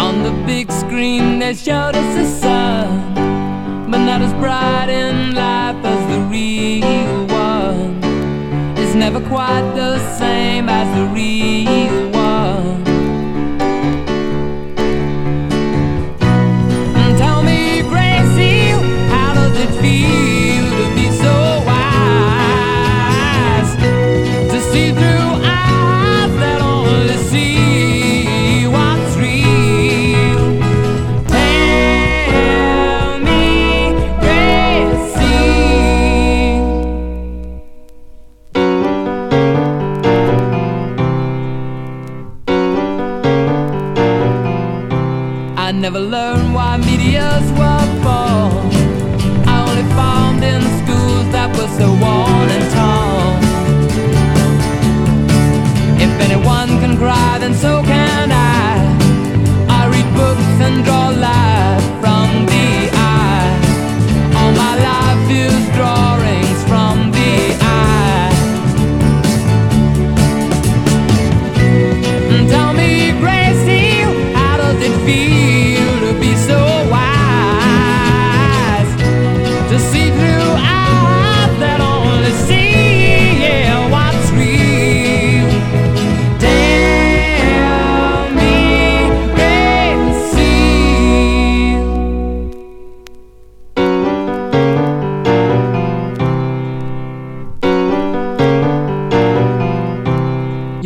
[0.00, 3.14] On the big screen they showed us the sun,
[3.90, 7.98] but not as bright in life as the real one.
[8.76, 11.83] It's never quite the same as the real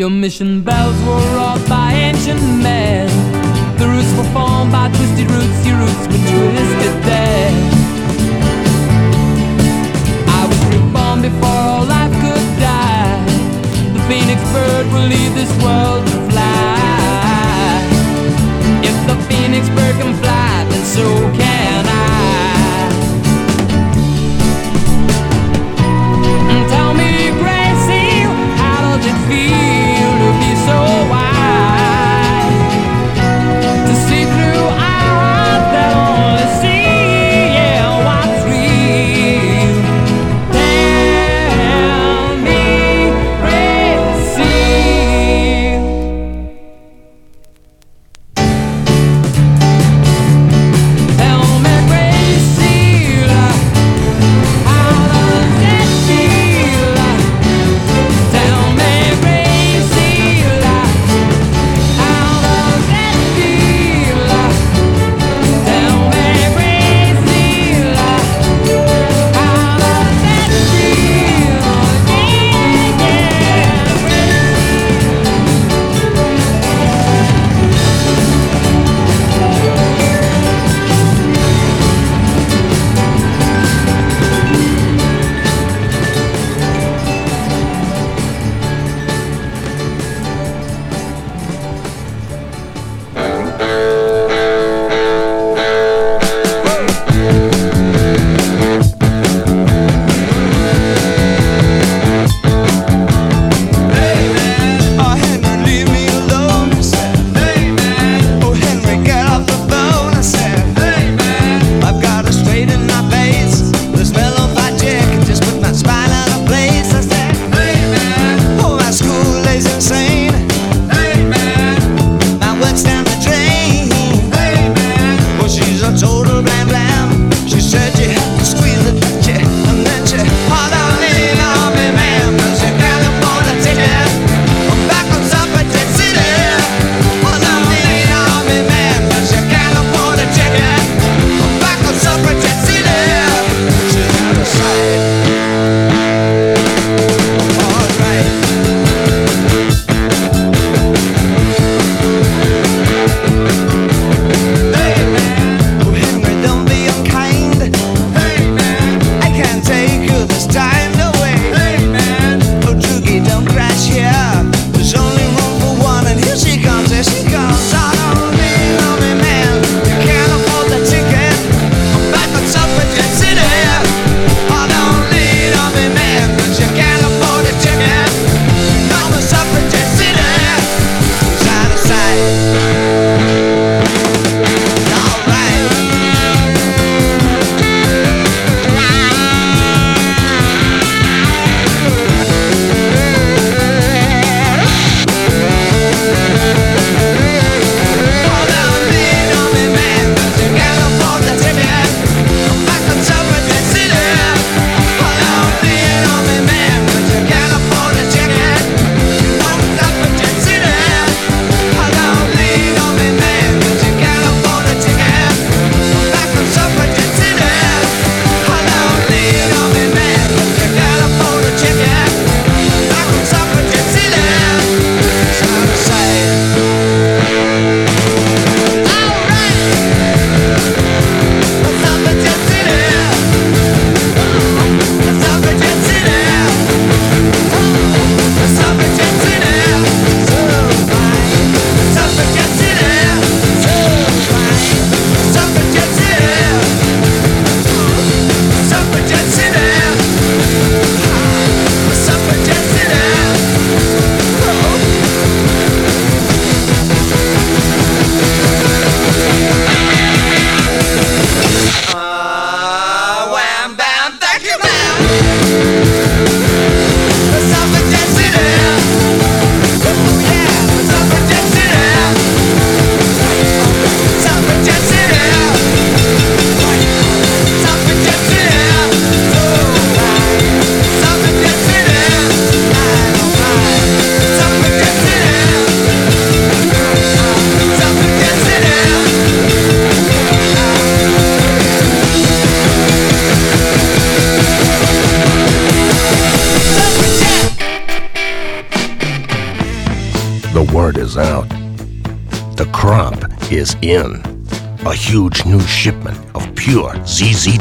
[0.08, 3.08] Your mission bells were wrought by ancient men.
[3.76, 7.52] The roots were formed by twisted roots, your roots were twisted there.
[10.38, 13.20] I was reborn before all life could die.
[13.92, 17.84] The phoenix bird will leave this world to fly.
[18.88, 21.04] If the phoenix bird can fly, then so
[21.36, 21.47] can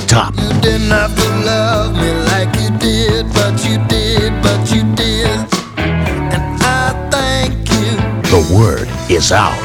[0.07, 0.34] Top.
[0.38, 5.27] You didn't have to love me like you did, but you did, but you did.
[5.77, 7.97] And I thank you.
[8.31, 9.57] The word is out.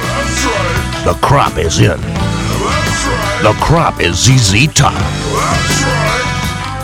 [1.05, 2.01] The crop is in.
[3.43, 5.01] The crop is ZZ Top.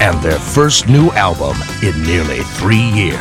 [0.01, 3.19] And their first new album in nearly three years.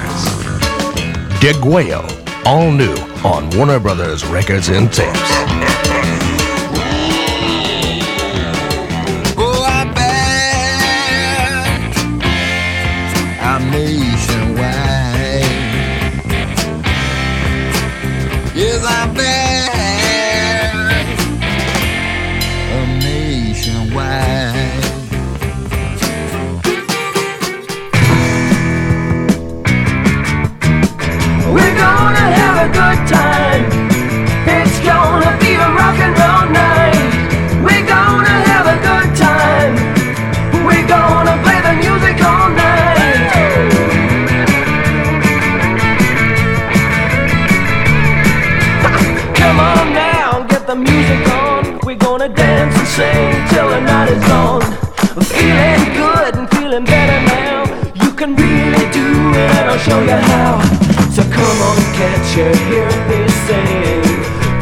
[1.42, 2.06] Deguayo,
[2.46, 5.47] all new on Warner Brothers Records and Tapes.
[61.98, 64.06] Can't you hear me sing?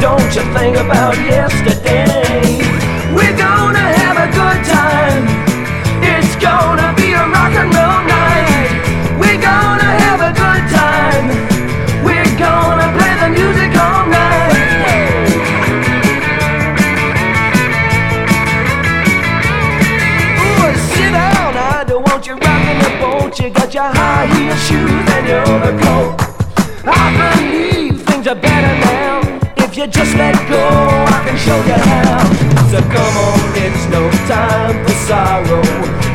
[0.00, 2.56] Don't you think about yesterday?
[3.12, 5.24] We're gonna have a good time.
[6.00, 8.72] It's gonna be a rock and roll night.
[9.20, 11.26] We're gonna have a good time.
[12.06, 14.56] We're gonna play the music all night.
[20.40, 23.38] Ooh, sit down, I don't want you rocking the boat.
[23.38, 26.25] You got your high heel shoes and your overcoat.
[29.86, 32.18] You just let go, I can show you how.
[32.70, 35.62] So come on, it's no time for sorrow.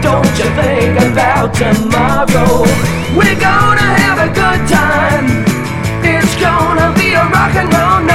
[0.02, 2.64] Don't you think about tomorrow?
[3.16, 5.28] We're gonna have a good time.
[6.04, 8.11] It's gonna be a rock and roll night.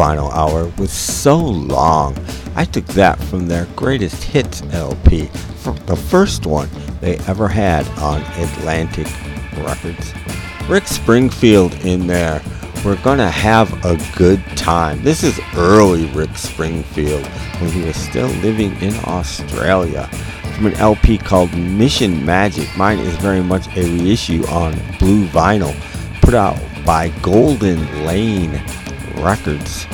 [0.00, 2.16] Vinyl Hour was so long.
[2.56, 5.26] I took that from their greatest hits LP,
[5.84, 6.70] the first one
[7.02, 9.06] they ever had on Atlantic
[9.58, 10.14] Records.
[10.70, 12.40] Rick Springfield in there.
[12.82, 15.04] We're gonna have a good time.
[15.04, 17.26] This is early Rick Springfield
[17.60, 20.06] when he was still living in Australia.
[20.54, 22.74] From an LP called Mission Magic.
[22.74, 25.78] Mine is very much a reissue on blue vinyl,
[26.22, 28.62] put out by Golden Lane
[29.22, 29.86] Records.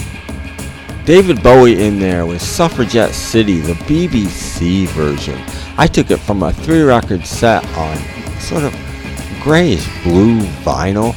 [1.04, 5.40] David Bowie in there with Suffragette City, the BBC version.
[5.78, 7.96] I took it from a three record set on
[8.40, 8.74] sort of
[9.40, 11.14] grayish blue vinyl.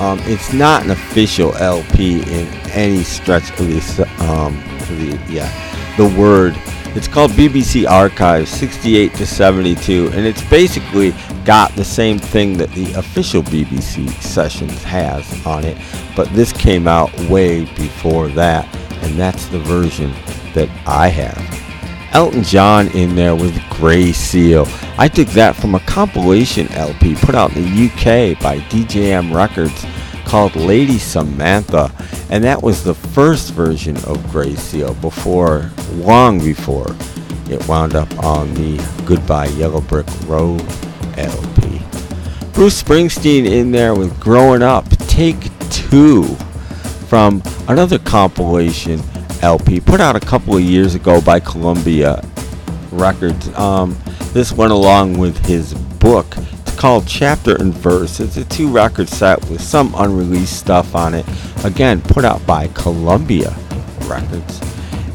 [0.00, 4.56] Um, it's not an official LP in any stretch of the, um,
[4.88, 6.54] the yeah, the word.
[6.96, 11.14] It's called BBC Archives 68 to 72, and it's basically
[11.44, 15.76] got the same thing that the official BBC Sessions has on it,
[16.20, 18.68] but this came out way before that,
[19.02, 20.12] and that's the version
[20.52, 22.14] that I have.
[22.14, 24.66] Elton John in there with Grey Seal.
[24.98, 29.86] I took that from a compilation LP put out in the UK by DJM Records
[30.26, 31.90] called Lady Samantha,
[32.28, 36.94] and that was the first version of Grey Seal before, long before,
[37.48, 38.76] it wound up on the
[39.06, 40.60] Goodbye Yellow Brick Road
[41.16, 41.80] LP.
[42.52, 46.24] Bruce Springsteen in there with Growing Up, Take Two,
[47.08, 49.00] from another compilation
[49.42, 52.22] LP put out a couple of years ago by Columbia
[52.92, 53.48] Records.
[53.58, 53.96] Um,
[54.32, 56.36] this went along with his book.
[56.36, 58.20] It's called Chapter and Verse.
[58.20, 61.24] It's a two record set with some unreleased stuff on it.
[61.64, 63.56] Again, put out by Columbia
[64.06, 64.60] Records.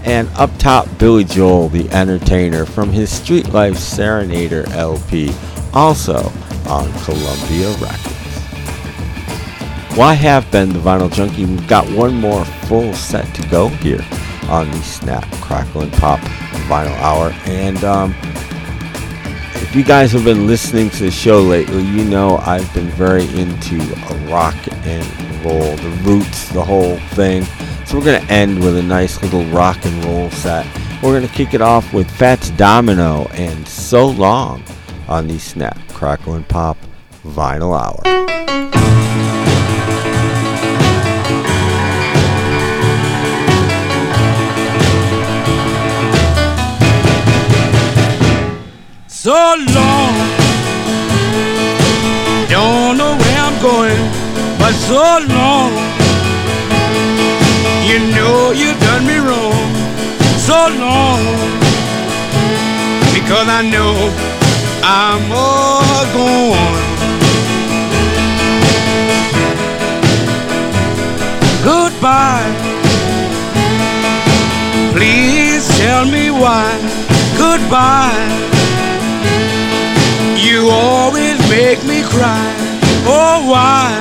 [0.03, 5.31] And up top, Billy Joel, the entertainer, from his Street Life Serenader LP,
[5.73, 6.31] also
[6.67, 8.14] on Columbia Records.
[9.95, 11.45] Well, I have been the Vinyl Junkie.
[11.45, 14.05] We've got one more full set to go here
[14.49, 16.19] on the Snap, Crackle, and Pop
[16.67, 17.33] Vinyl Hour.
[17.45, 18.13] And um,
[19.55, 23.23] if you guys have been listening to the show lately, you know I've been very
[23.39, 23.77] into
[24.27, 27.45] rock and roll, the roots, the whole thing.
[27.85, 30.65] So we're going to end with a nice little rock and roll set.
[31.01, 34.61] We're going to kick it off with Fats Domino and So Long
[35.07, 36.77] on the Snap, Crackle, and Pop
[37.23, 38.54] Vinyl Hour.
[49.25, 50.13] So long.
[52.47, 54.03] Don't know where I'm going,
[54.59, 55.01] but so
[55.33, 55.71] long.
[57.89, 59.65] You know you done me wrong,
[60.49, 61.23] so long.
[63.15, 63.95] Because I know
[64.83, 66.85] I'm all gone.
[71.63, 72.51] Goodbye.
[74.93, 76.69] Please tell me why.
[77.39, 78.54] Goodbye.
[80.55, 82.55] You always make me cry.
[83.05, 83.91] Oh, why?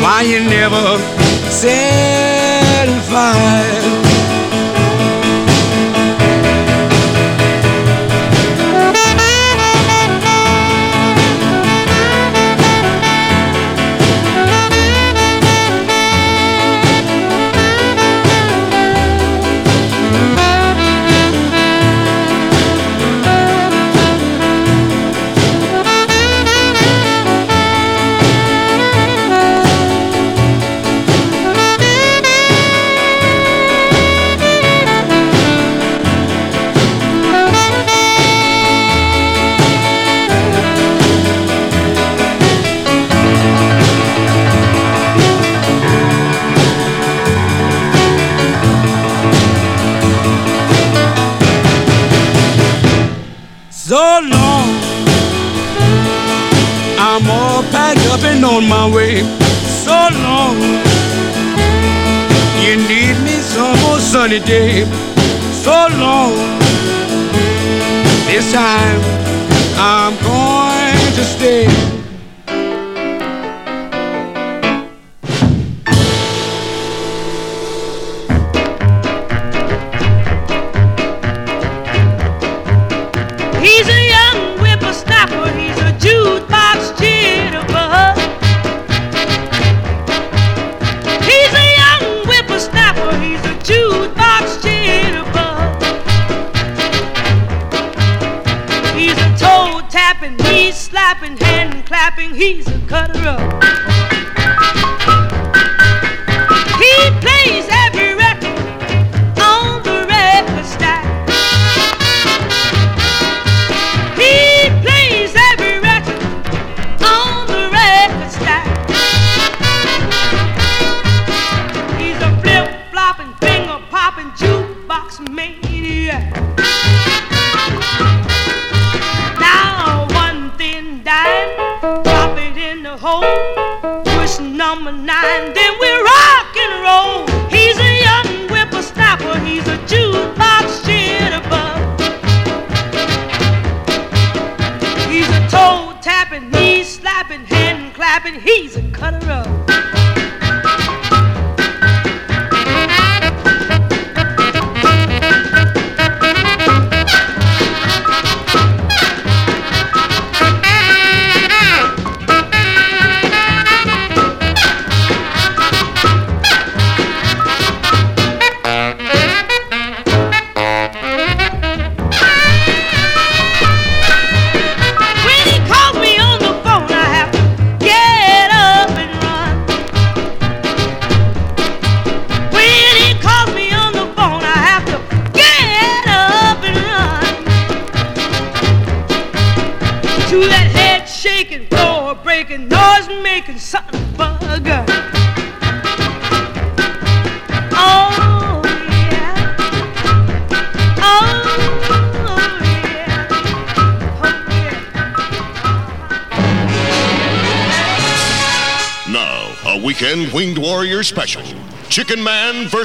[0.00, 0.98] Why you never
[1.50, 2.14] satisfied?
[58.44, 59.20] And on my way.
[59.84, 59.92] So
[60.22, 60.56] long.
[62.62, 64.84] You need me some more oh, sunny day.
[65.52, 66.34] So long.
[68.26, 69.00] This time
[69.76, 71.93] I'm going to stay.
[101.94, 103.83] Clapping, he's a cutter up.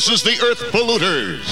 [0.10, 1.46] Versus the Earth Polluters.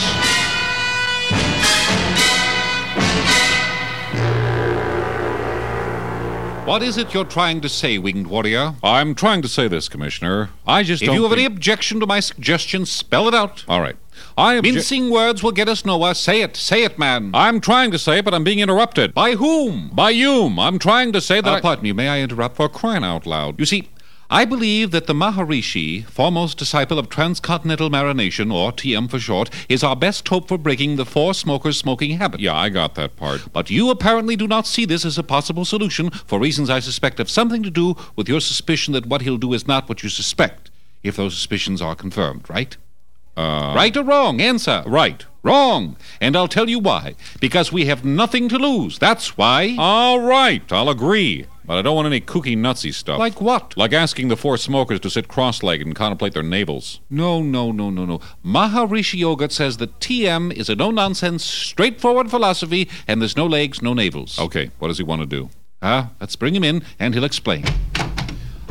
[6.65, 8.73] What is it you're trying to say, Winged Warrior?
[8.83, 10.49] I'm trying to say this, Commissioner.
[10.67, 13.63] I just If don't you have any objection to my suggestion, spell it out.
[13.69, 13.95] All right.
[14.37, 16.13] I obje- Mincing words will get us nowhere.
[16.13, 16.57] Say it.
[16.57, 17.31] Say it, man.
[17.33, 19.13] I'm trying to say, it, but I'm being interrupted.
[19.13, 19.89] By whom?
[19.93, 20.53] By you.
[20.59, 21.49] I'm trying to say that.
[21.49, 23.59] Uh, I- pardon me, may I interrupt for crying out loud?
[23.59, 23.87] You see,
[24.29, 29.85] I believe that the Maharishi, foremost disciple of transcontinental marination, or TM for short, is
[29.85, 32.41] our best hope for breaking the four smokers' smoking habit.
[32.41, 33.53] Yeah, I got that part.
[33.53, 37.19] But you apparently do not see this as a possible solution for reasons I suspect
[37.19, 40.09] have something to do with your suspicion that what he'll do is not what you
[40.09, 40.71] suspect,
[41.03, 42.75] if those suspicions are confirmed, right?
[43.37, 44.41] Uh, Right or wrong?
[44.41, 44.83] Answer.
[44.85, 45.23] Right.
[45.41, 45.95] Wrong.
[46.19, 47.15] And I'll tell you why.
[47.39, 48.99] Because we have nothing to lose.
[48.99, 49.75] That's why.
[49.77, 51.45] All right, I'll agree.
[51.67, 53.19] But I don't want any kooky nutsy stuff.
[53.19, 53.75] Like what?
[53.75, 57.01] Like asking the four smokers to sit cross-legged and contemplate their navels.
[57.09, 58.21] No, no, no, no, no.
[58.43, 63.81] Maharishi Yoga says that TM is a no nonsense, straightforward philosophy, and there's no legs,
[63.81, 64.39] no navels.
[64.39, 65.49] Okay, what does he want to do?
[65.81, 67.65] Ah, let's bring him in, and he'll explain.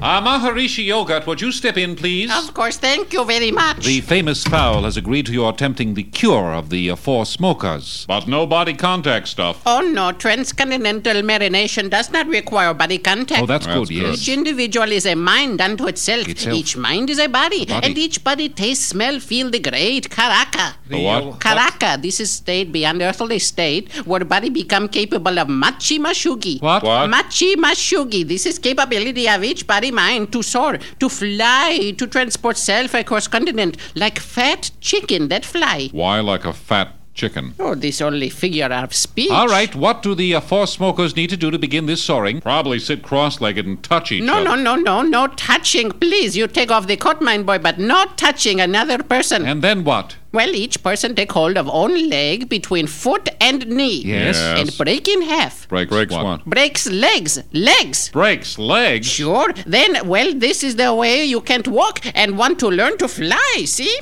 [0.03, 2.31] Ah, Maharishi Yogat, would you step in, please?
[2.31, 3.85] Of course, thank you very much.
[3.85, 8.05] The famous fowl has agreed to your attempting the cure of the uh, four smokers.
[8.07, 9.63] But no body contact stuff.
[9.65, 13.43] Oh no, transcontinental marination does not require body contact.
[13.43, 14.21] Oh, that's good, yes.
[14.21, 16.29] Each individual is a mind unto itself.
[16.29, 16.55] Itself.
[16.55, 17.65] Each mind is a body.
[17.65, 17.87] Body.
[17.87, 20.75] And each body tastes, smell, feel the great karaka.
[20.89, 21.41] The what?
[21.41, 22.01] Karaka.
[22.03, 26.61] This is state beyond earthly state where body become capable of machi mashugi.
[26.61, 26.83] What?
[26.83, 27.09] What?
[27.09, 28.29] Machi mashugi.
[28.29, 33.29] This is capability of each body mind to soar, to fly, to transport self across
[33.29, 35.89] continent like fat chicken that fly.
[35.93, 37.55] Why like a fat chicken?
[37.59, 39.31] Oh, this only figure of speech.
[39.31, 42.41] All right, what do the uh, four smokers need to do to begin this soaring?
[42.41, 44.45] Probably sit cross-legged and touch each No, other.
[44.45, 45.91] no, no, no, no touching.
[45.91, 49.45] Please, you take off the coat, mine boy, but not touching another person.
[49.45, 50.17] And then what?
[50.33, 54.03] well, each person take hold of own leg between foot and knee.
[54.05, 54.37] Yes.
[54.37, 54.59] Yes.
[54.61, 55.67] And break in half.
[55.67, 56.25] Breaks, Breaks what?
[56.25, 56.45] what?
[56.45, 57.43] Breaks legs.
[57.55, 58.11] Legs.
[58.11, 59.07] Breaks legs.
[59.07, 59.51] Sure.
[59.67, 63.63] Then, well, this is the way you can't walk and want to learn to fly,
[63.65, 63.99] see?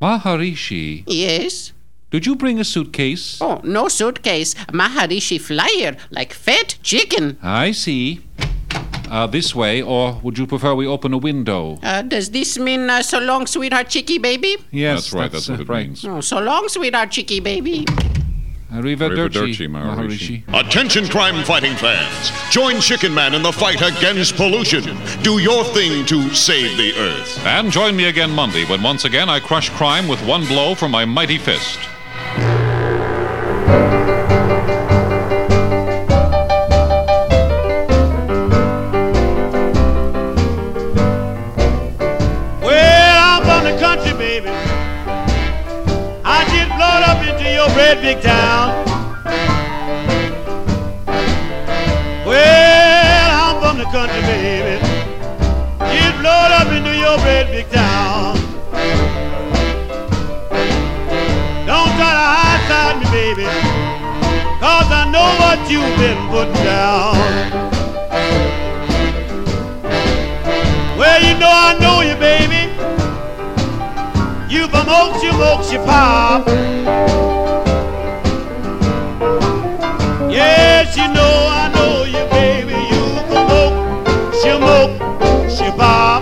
[0.00, 1.72] Maharishi, Yes.
[2.12, 3.38] Did you bring a suitcase?
[3.40, 4.54] Oh, no suitcase.
[4.70, 7.38] Maharishi flyer, like fat chicken.
[7.42, 8.20] I see.
[9.10, 11.78] Uh, this way, or would you prefer we open a window?
[11.82, 14.56] Uh, does this mean uh, so long, sweetheart, chicky baby?
[14.70, 15.86] Yes, That's right, that's what uh, it right.
[15.86, 16.04] means.
[16.04, 17.84] Oh, so long, sweetheart, chicky baby.
[18.72, 20.44] Arrivederci, Arrivederci, Maharishi.
[20.58, 22.32] Attention, crime fighting fans.
[22.50, 24.84] Join Chicken Man in the fight against pollution.
[25.22, 27.38] Do your thing to save the earth.
[27.46, 30.90] And join me again Monday when once again I crush crime with one blow from
[30.90, 31.78] my mighty fist.
[43.80, 44.48] Country, baby.
[46.24, 48.86] I did blow up into your bread, big town.
[52.24, 54.78] Well I'm from the country, baby.
[55.80, 57.91] just blowed up into your great big town.
[65.12, 67.14] Know what you've been putting down.
[70.98, 72.62] Well, you know I know you, baby.
[74.52, 76.46] You from Oakshire, Oakshire Pop.
[80.32, 82.78] Yes, you know I know you, baby.
[82.92, 84.60] You from Oakshire,
[85.76, 86.21] baby.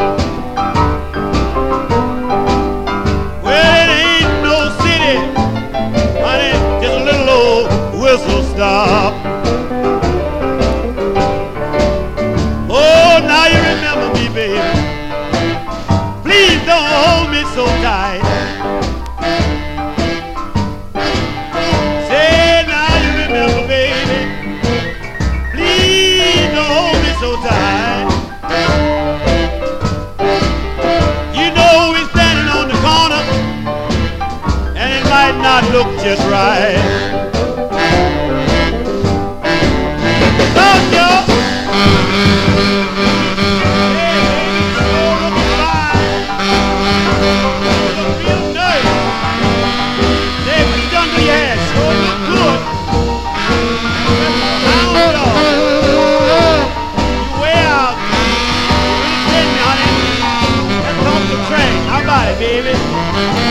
[62.20, 62.70] About it, baby?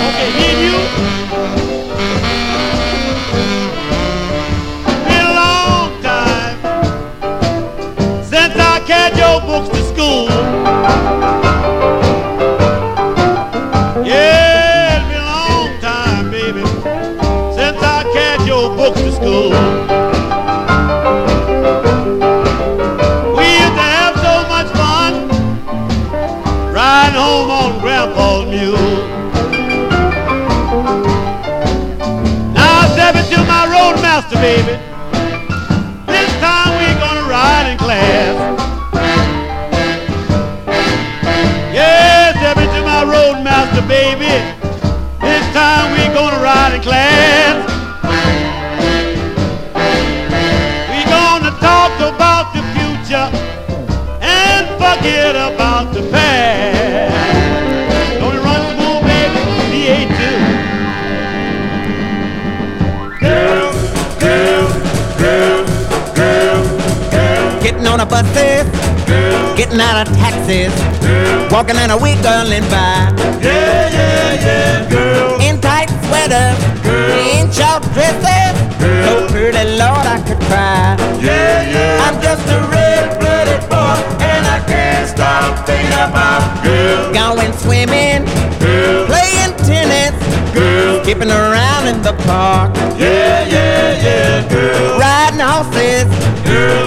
[0.09, 1.28] Okay, and you.
[8.89, 10.25] Carried your books to school.
[14.03, 16.65] Yeah, it's been a long time, baby,
[17.53, 19.51] since I carried your books to school.
[23.37, 25.27] We used to have so much fun
[26.73, 28.89] riding home on Grandpa's mule.
[32.55, 34.78] Now step into my roadmaster, baby.
[68.09, 68.65] Buses,
[69.55, 70.73] getting out of taxis,
[71.51, 73.13] walking in a wig girl and by.
[73.41, 75.39] Yeah, yeah, yeah, girl.
[75.41, 76.57] In tight sweaters,
[77.37, 78.55] in short dresses,
[79.05, 80.97] so pretty, Lord, I could cry.
[81.21, 82.05] Yeah, yeah.
[82.05, 83.95] I'm just a red-blooded boy,
[84.25, 87.13] and I can't stop thinking about girls.
[87.13, 88.25] Going swimming,
[89.05, 90.15] playing tennis,
[91.03, 92.75] skipping around in the park.
[92.97, 94.99] Yeah, yeah, yeah, girl.
[94.99, 96.09] Riding horses,
[96.45, 96.78] la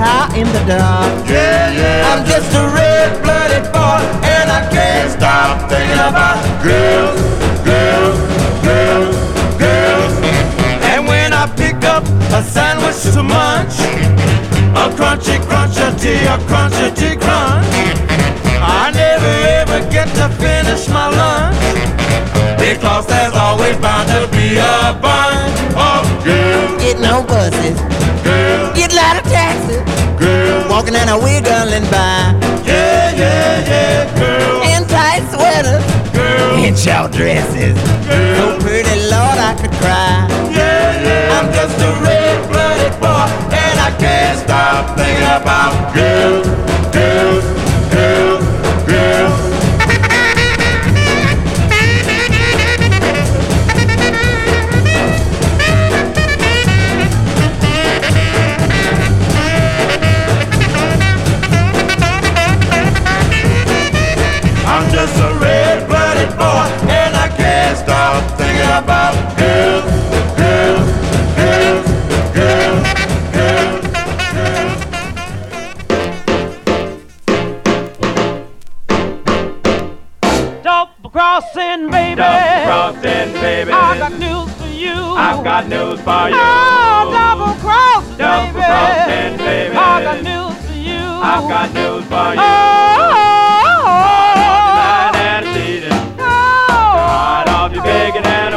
[0.00, 1.12] ta in the dark.
[1.28, 2.08] Yeah, yeah.
[2.10, 4.00] I'm just a red-blooded boy,
[4.34, 7.20] and I can't stop thinking about girls,
[7.68, 8.18] girls,
[8.64, 9.16] girls,
[9.60, 10.12] girls.
[10.90, 12.04] And when I pick up
[12.38, 13.76] a sandwich to munch,
[14.82, 17.68] a crunchy crunchity, a crunchity crunch.
[18.62, 21.99] I never ever get to finish my lunch
[22.74, 26.80] because there's always bound to be a bunch of girls.
[26.80, 27.78] Getting on buses,
[28.22, 28.78] girls.
[28.78, 29.82] Getting out of taxis,
[30.14, 30.70] girls.
[30.70, 32.30] Walking in a wiggling by.
[32.62, 34.62] Yeah, yeah, yeah, girls.
[34.70, 35.82] In tight sweaters,
[36.14, 36.62] girls.
[36.62, 37.74] In short dresses,
[38.06, 38.38] girls.
[38.38, 40.30] So pretty, Lord, I could cry.
[40.54, 41.38] Yeah, yeah.
[41.42, 46.46] I'm just a red-blooded boy, and I can't stop thinking about girls,
[46.94, 47.44] girls,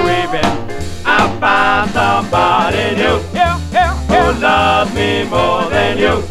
[0.03, 0.49] weeping.
[1.06, 3.18] I find somebody new
[4.11, 6.22] who loves me more than you.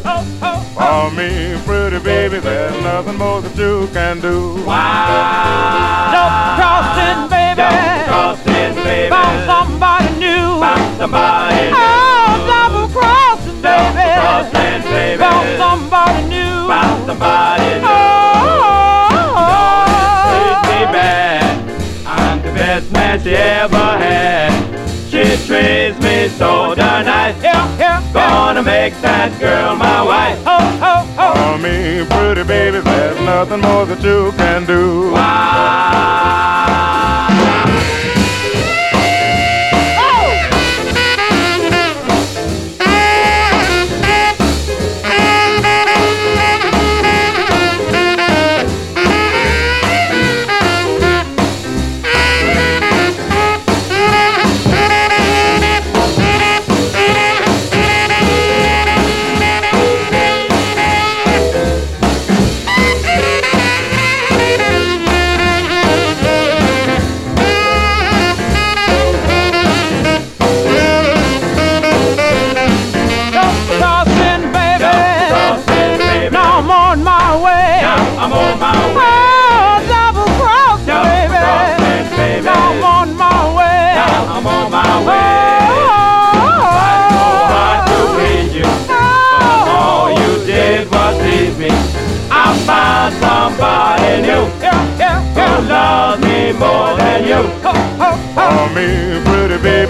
[0.76, 4.64] For me, pretty baby, there's nothing more that you can do.
[4.64, 6.61] double crossing,
[23.32, 24.52] she ever had.
[25.09, 27.42] She treats me so darn nice.
[27.42, 30.38] Yeah, yeah, Gonna make that girl my wife.
[30.44, 31.56] Oh, oh, oh.
[31.56, 35.12] For me, pretty baby, there's nothing more that you can do.
[35.12, 35.91] for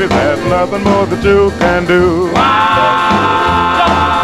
[0.09, 2.29] baby, there's nothing more that you can do.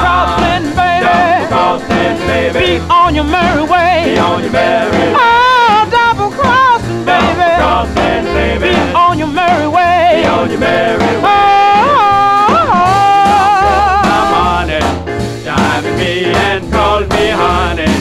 [0.03, 1.47] Crossing, baby.
[1.49, 2.59] crossing, baby.
[2.59, 4.15] Be on your merry way.
[4.15, 7.51] Be on your merry Oh, double crossing, baby.
[7.63, 8.71] crossing, baby.
[8.75, 10.23] Be on your merry way.
[10.23, 11.47] Be on your merry oh, way.
[11.87, 17.95] Oh, oh, Come on and dime me and call me honey.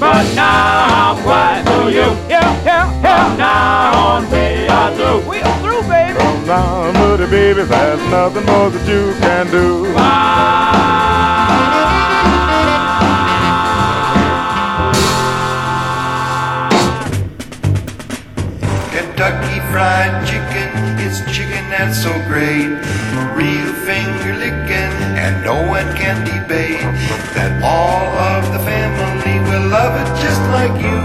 [0.00, 1.49] But now I'm quite
[6.50, 9.86] Now, pretty baby, there's nothing more that you can do.
[18.90, 22.66] Kentucky Fried Chicken is chicken that's so great.
[23.38, 26.82] Real finger licking, and no one can debate
[27.38, 30.98] that all of the family will love it just like you.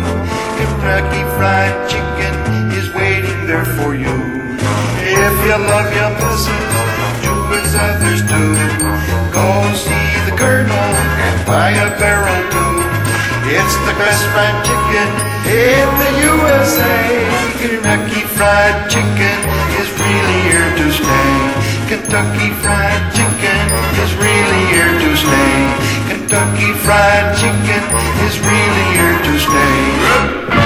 [0.57, 2.33] Kentucky Fried Chicken
[2.73, 4.24] is waiting there for you.
[5.75, 6.47] Love your missus,
[7.19, 8.43] do as others do.
[9.35, 9.43] Go
[9.75, 12.79] see the Colonel and buy a barrel too.
[13.51, 15.11] It's the best fried chicken
[15.51, 16.95] in the USA.
[17.59, 19.39] Kentucky Fried Chicken
[19.75, 21.35] is really here to stay.
[21.91, 23.67] Kentucky Fried Chicken
[23.99, 25.55] is really here to stay.
[26.07, 27.83] Kentucky Fried Chicken
[28.23, 30.64] is really here to stay.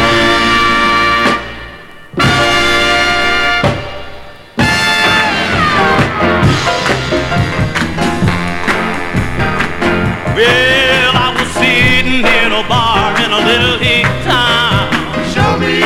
[10.40, 14.88] Well, I was sitting in a bar in a little hick town.
[15.36, 15.84] Show me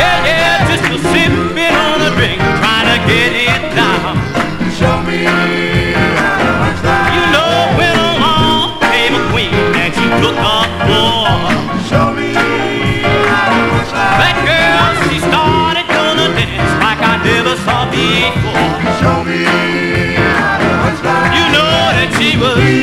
[0.00, 4.16] Yeah, yeah, just a sipping on a drink, trying to get it down.
[4.72, 5.41] Show me
[22.42, 22.81] that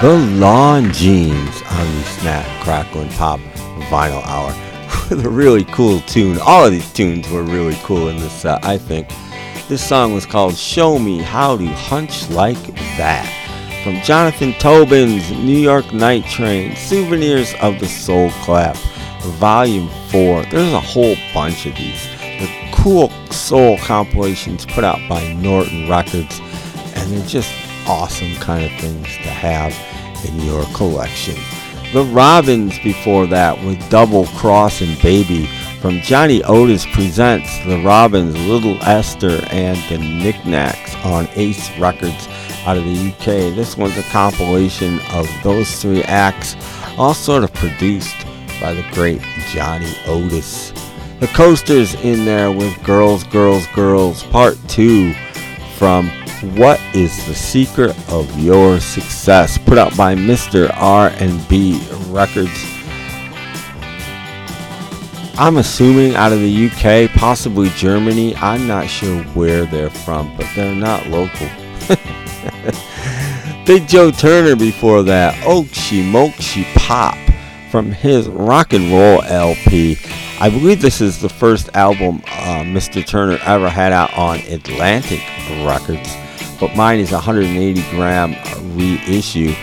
[0.00, 3.38] The Long-Genes on the Snap, Crackle, and Pop
[3.90, 4.48] Vinyl Hour
[5.10, 6.38] with a really cool tune.
[6.38, 9.10] All of these tunes were really cool in this set, I think.
[9.68, 12.56] This song was called Show Me How to Hunch Like
[12.96, 13.28] That
[13.84, 18.76] from Jonathan Toubin's New York Night Train Souvenirs of the Soul Clap,
[19.38, 20.44] Volume 4.
[20.46, 22.06] There's a whole bunch of these.
[22.38, 26.40] The cool soul compilations put out by Norton Records,
[26.94, 27.52] and they're just
[27.86, 29.74] awesome kind of things to have
[30.24, 31.36] in your collection.
[31.92, 35.46] The Robins before that with Double Crossing Baby
[35.80, 42.28] from Johnny Otis presents The Robins, Little Esther, and the Knickknacks on Ace Records
[42.66, 43.54] out of the UK.
[43.56, 46.54] This one's a compilation of those three acts,
[46.98, 48.26] all sort of produced
[48.60, 50.72] by the great Johnny Otis.
[51.18, 55.14] The Coasters in there with Girls, Girls, Girls, Part 2
[55.76, 56.10] from
[56.40, 60.70] What is the Secret of Your Success, put out by Mr.
[60.74, 62.64] R&B Records.
[65.38, 68.34] I'm assuming out of the UK, possibly Germany.
[68.36, 71.46] I'm not sure where they're from, but they're not local.
[73.66, 75.34] Big Joe Turner before that.
[75.44, 77.16] Oakshie Mokshie Pop
[77.70, 79.98] from his rock and roll LP.
[80.40, 83.06] I believe this is the first album uh, Mr.
[83.06, 85.20] Turner ever had out on Atlantic
[85.64, 86.16] Records,
[86.60, 88.32] but mine is a 180 gram
[88.76, 89.54] reissue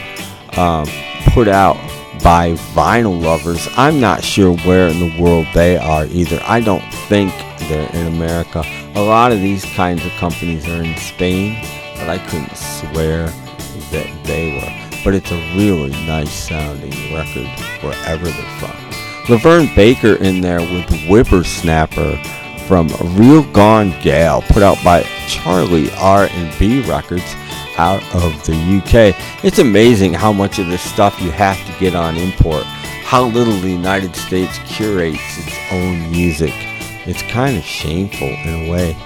[0.57, 0.88] um,
[1.34, 1.78] put out
[2.24, 3.68] by vinyl lovers.
[3.78, 6.41] I'm not sure where in the world they are either.
[6.44, 7.32] I don't think
[7.69, 8.64] they're in America.
[8.95, 11.61] A lot of these kinds of companies are in Spain,
[11.95, 13.28] but I couldn't swear
[13.91, 15.02] that they were.
[15.03, 17.48] But it's a really nice sounding record
[17.84, 18.88] wherever they're from.
[19.28, 22.15] LaVern Baker in there with Whippersnapper
[22.68, 27.23] from Real Gone Gal, put out by Charly R&B Records
[27.77, 29.15] out of the UK.
[29.44, 32.64] It's amazing how much of this stuff you have to get on import.
[33.03, 36.53] How little the United States curates its own music.
[37.06, 38.98] It's kind of shameful in a way.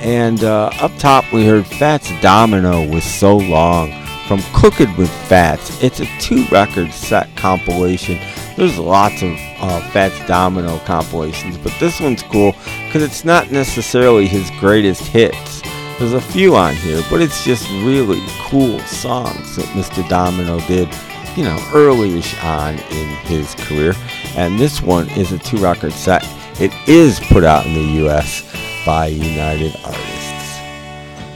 [0.00, 3.90] And uh, up top, we heard Fats Domino with So Long
[4.28, 5.82] from Cooking with Fats.
[5.82, 8.20] It's a two record set compilation.
[8.56, 12.54] There's lots of uh, Fats Domino compilations, but this one's cool
[12.94, 15.62] because it's not necessarily his greatest hits.
[15.98, 20.08] There's a few on here, but it's just really cool songs that Mr.
[20.08, 20.88] Domino did,
[21.36, 23.94] you know, early-ish on in his career.
[24.36, 26.24] And this one is a two-record set.
[26.60, 28.48] It is put out in the U.S.
[28.86, 30.60] by United Artists.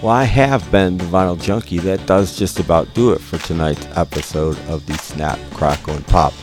[0.01, 1.79] Well, I have been the Vinyl Junkie.
[1.79, 6.35] That does just about do it for tonight's episode of the Snap, Crackle, and Pop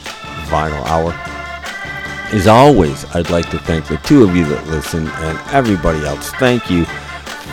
[0.50, 1.35] Vinyl Hour.
[2.36, 6.32] As always, I'd like to thank the two of you that listen and everybody else.
[6.32, 6.84] Thank you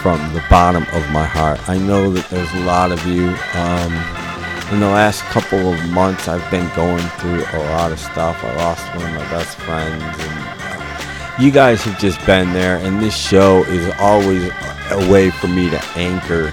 [0.02, 1.60] from the bottom of my heart.
[1.68, 3.28] I know that there's a lot of you.
[3.54, 3.92] Um,
[4.74, 8.42] in the last couple of months, I've been going through a lot of stuff.
[8.42, 12.78] I lost one of my best friends, and uh, you guys have just been there.
[12.78, 14.50] And this show is always
[14.90, 16.50] a way for me to anchor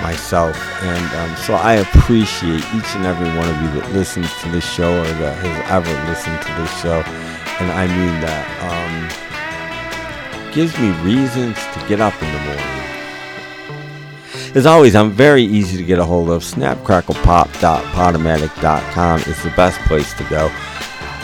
[0.00, 0.56] myself.
[0.82, 4.64] And um, so I appreciate each and every one of you that listens to this
[4.64, 7.04] show or that has ever listened to this show.
[7.60, 8.62] And I mean that.
[8.62, 9.22] Um,
[10.52, 12.62] gives me reasons to get up in the morning.
[14.54, 16.42] As always, I'm very easy to get a hold of.
[16.42, 20.50] Snapcracklepop.podomatic.com is the best place to go.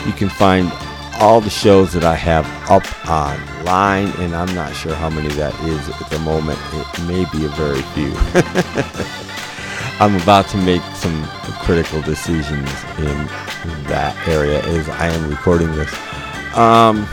[0.07, 0.71] You can find
[1.19, 5.53] all the shows that I have up online, and I'm not sure how many that
[5.63, 6.57] is at the moment.
[6.73, 8.11] It may be a very few.
[9.99, 11.23] I'm about to make some
[11.61, 13.27] critical decisions in
[13.89, 15.93] that area as I am recording this.
[16.55, 17.07] Um,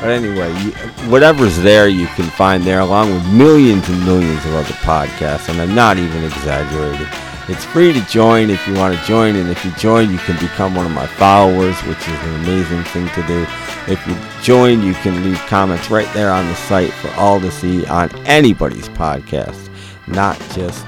[0.00, 0.70] but anyway, you,
[1.10, 5.48] whatever's there, you can find there, along with millions and millions of other podcasts.
[5.48, 7.06] And I'm not even exaggerating.
[7.48, 10.38] It's free to join if you want to join, and if you join, you can
[10.38, 13.46] become one of my followers, which is an amazing thing to do.
[13.90, 17.50] If you join, you can leave comments right there on the site for all to
[17.50, 19.70] see on anybody's podcast,
[20.06, 20.84] not just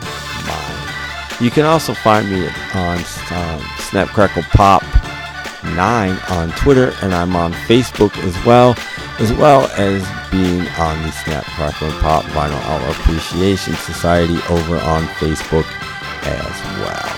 [0.47, 1.41] mine.
[1.41, 4.83] You can also find me on um, Snapcrackle Pop
[5.75, 8.77] 9 on Twitter, and I'm on Facebook as well,
[9.19, 14.77] as well as being on the Snap Crackle and Pop Vinyl Hour Appreciation Society over
[14.77, 15.67] on Facebook
[16.25, 17.17] as well.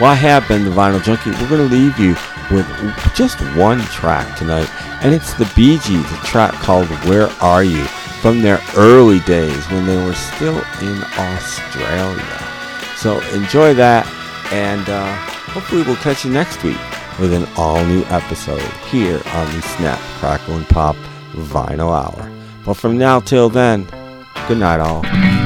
[0.00, 1.30] Well, I have been the Vinyl Junkie.
[1.30, 2.16] We're going to leave you
[2.50, 2.66] with
[3.14, 4.70] just one track tonight,
[5.02, 7.86] and it's the Bee Gees, a track called Where Are You?
[8.20, 12.38] from their early days when they were still in Australia.
[12.96, 14.06] So enjoy that,
[14.52, 16.78] and uh, hopefully we'll catch you next week
[17.18, 18.60] with an all-new episode
[18.90, 20.96] here on the Snap, Crackle, and Pop
[21.32, 22.30] Vinyl Hour.
[22.64, 23.86] But from now till then,
[24.46, 25.37] good night all.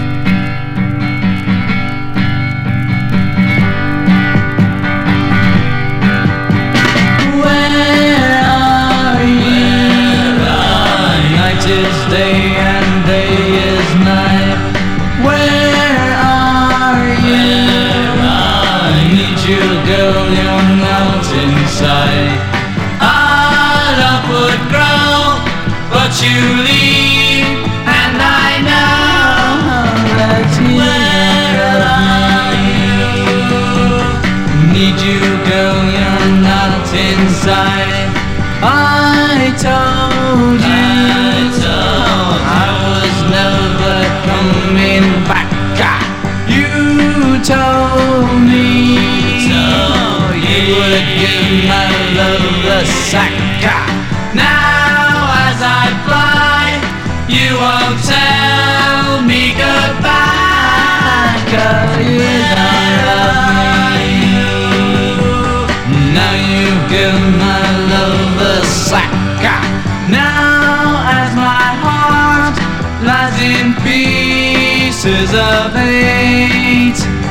[20.12, 22.38] You, girl, you're not inside.
[24.00, 25.40] Love would grow,
[25.90, 26.71] but you
[51.32, 51.88] in my
[52.18, 53.32] loveless sack.
[54.34, 55.16] Now
[55.48, 56.66] as I fly,
[57.36, 61.36] you won't tell me goodbye.
[61.52, 63.52] Girl, you love
[64.28, 64.52] you.
[66.16, 69.12] Now you give given my love a sack.
[70.10, 72.56] Now as my heart
[73.08, 77.21] lies in pieces of hate.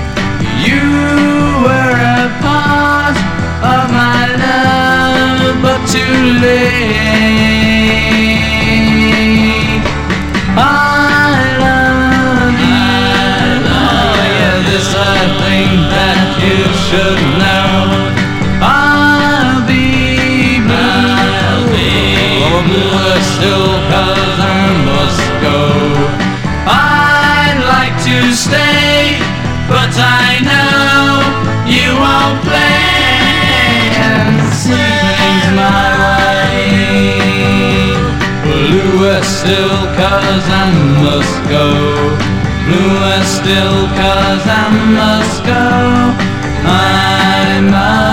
[10.56, 10.78] I
[11.60, 12.88] love you.
[14.40, 17.76] Yeah, this I think that you should know.
[18.64, 19.82] I'll be
[24.40, 25.60] I must go.
[26.66, 29.20] I'd like to stay,
[29.68, 30.31] but I
[40.12, 40.68] cause I
[41.04, 41.68] must go.
[42.66, 44.66] Bluer still, cause I
[45.00, 45.64] must go.
[46.68, 48.11] I must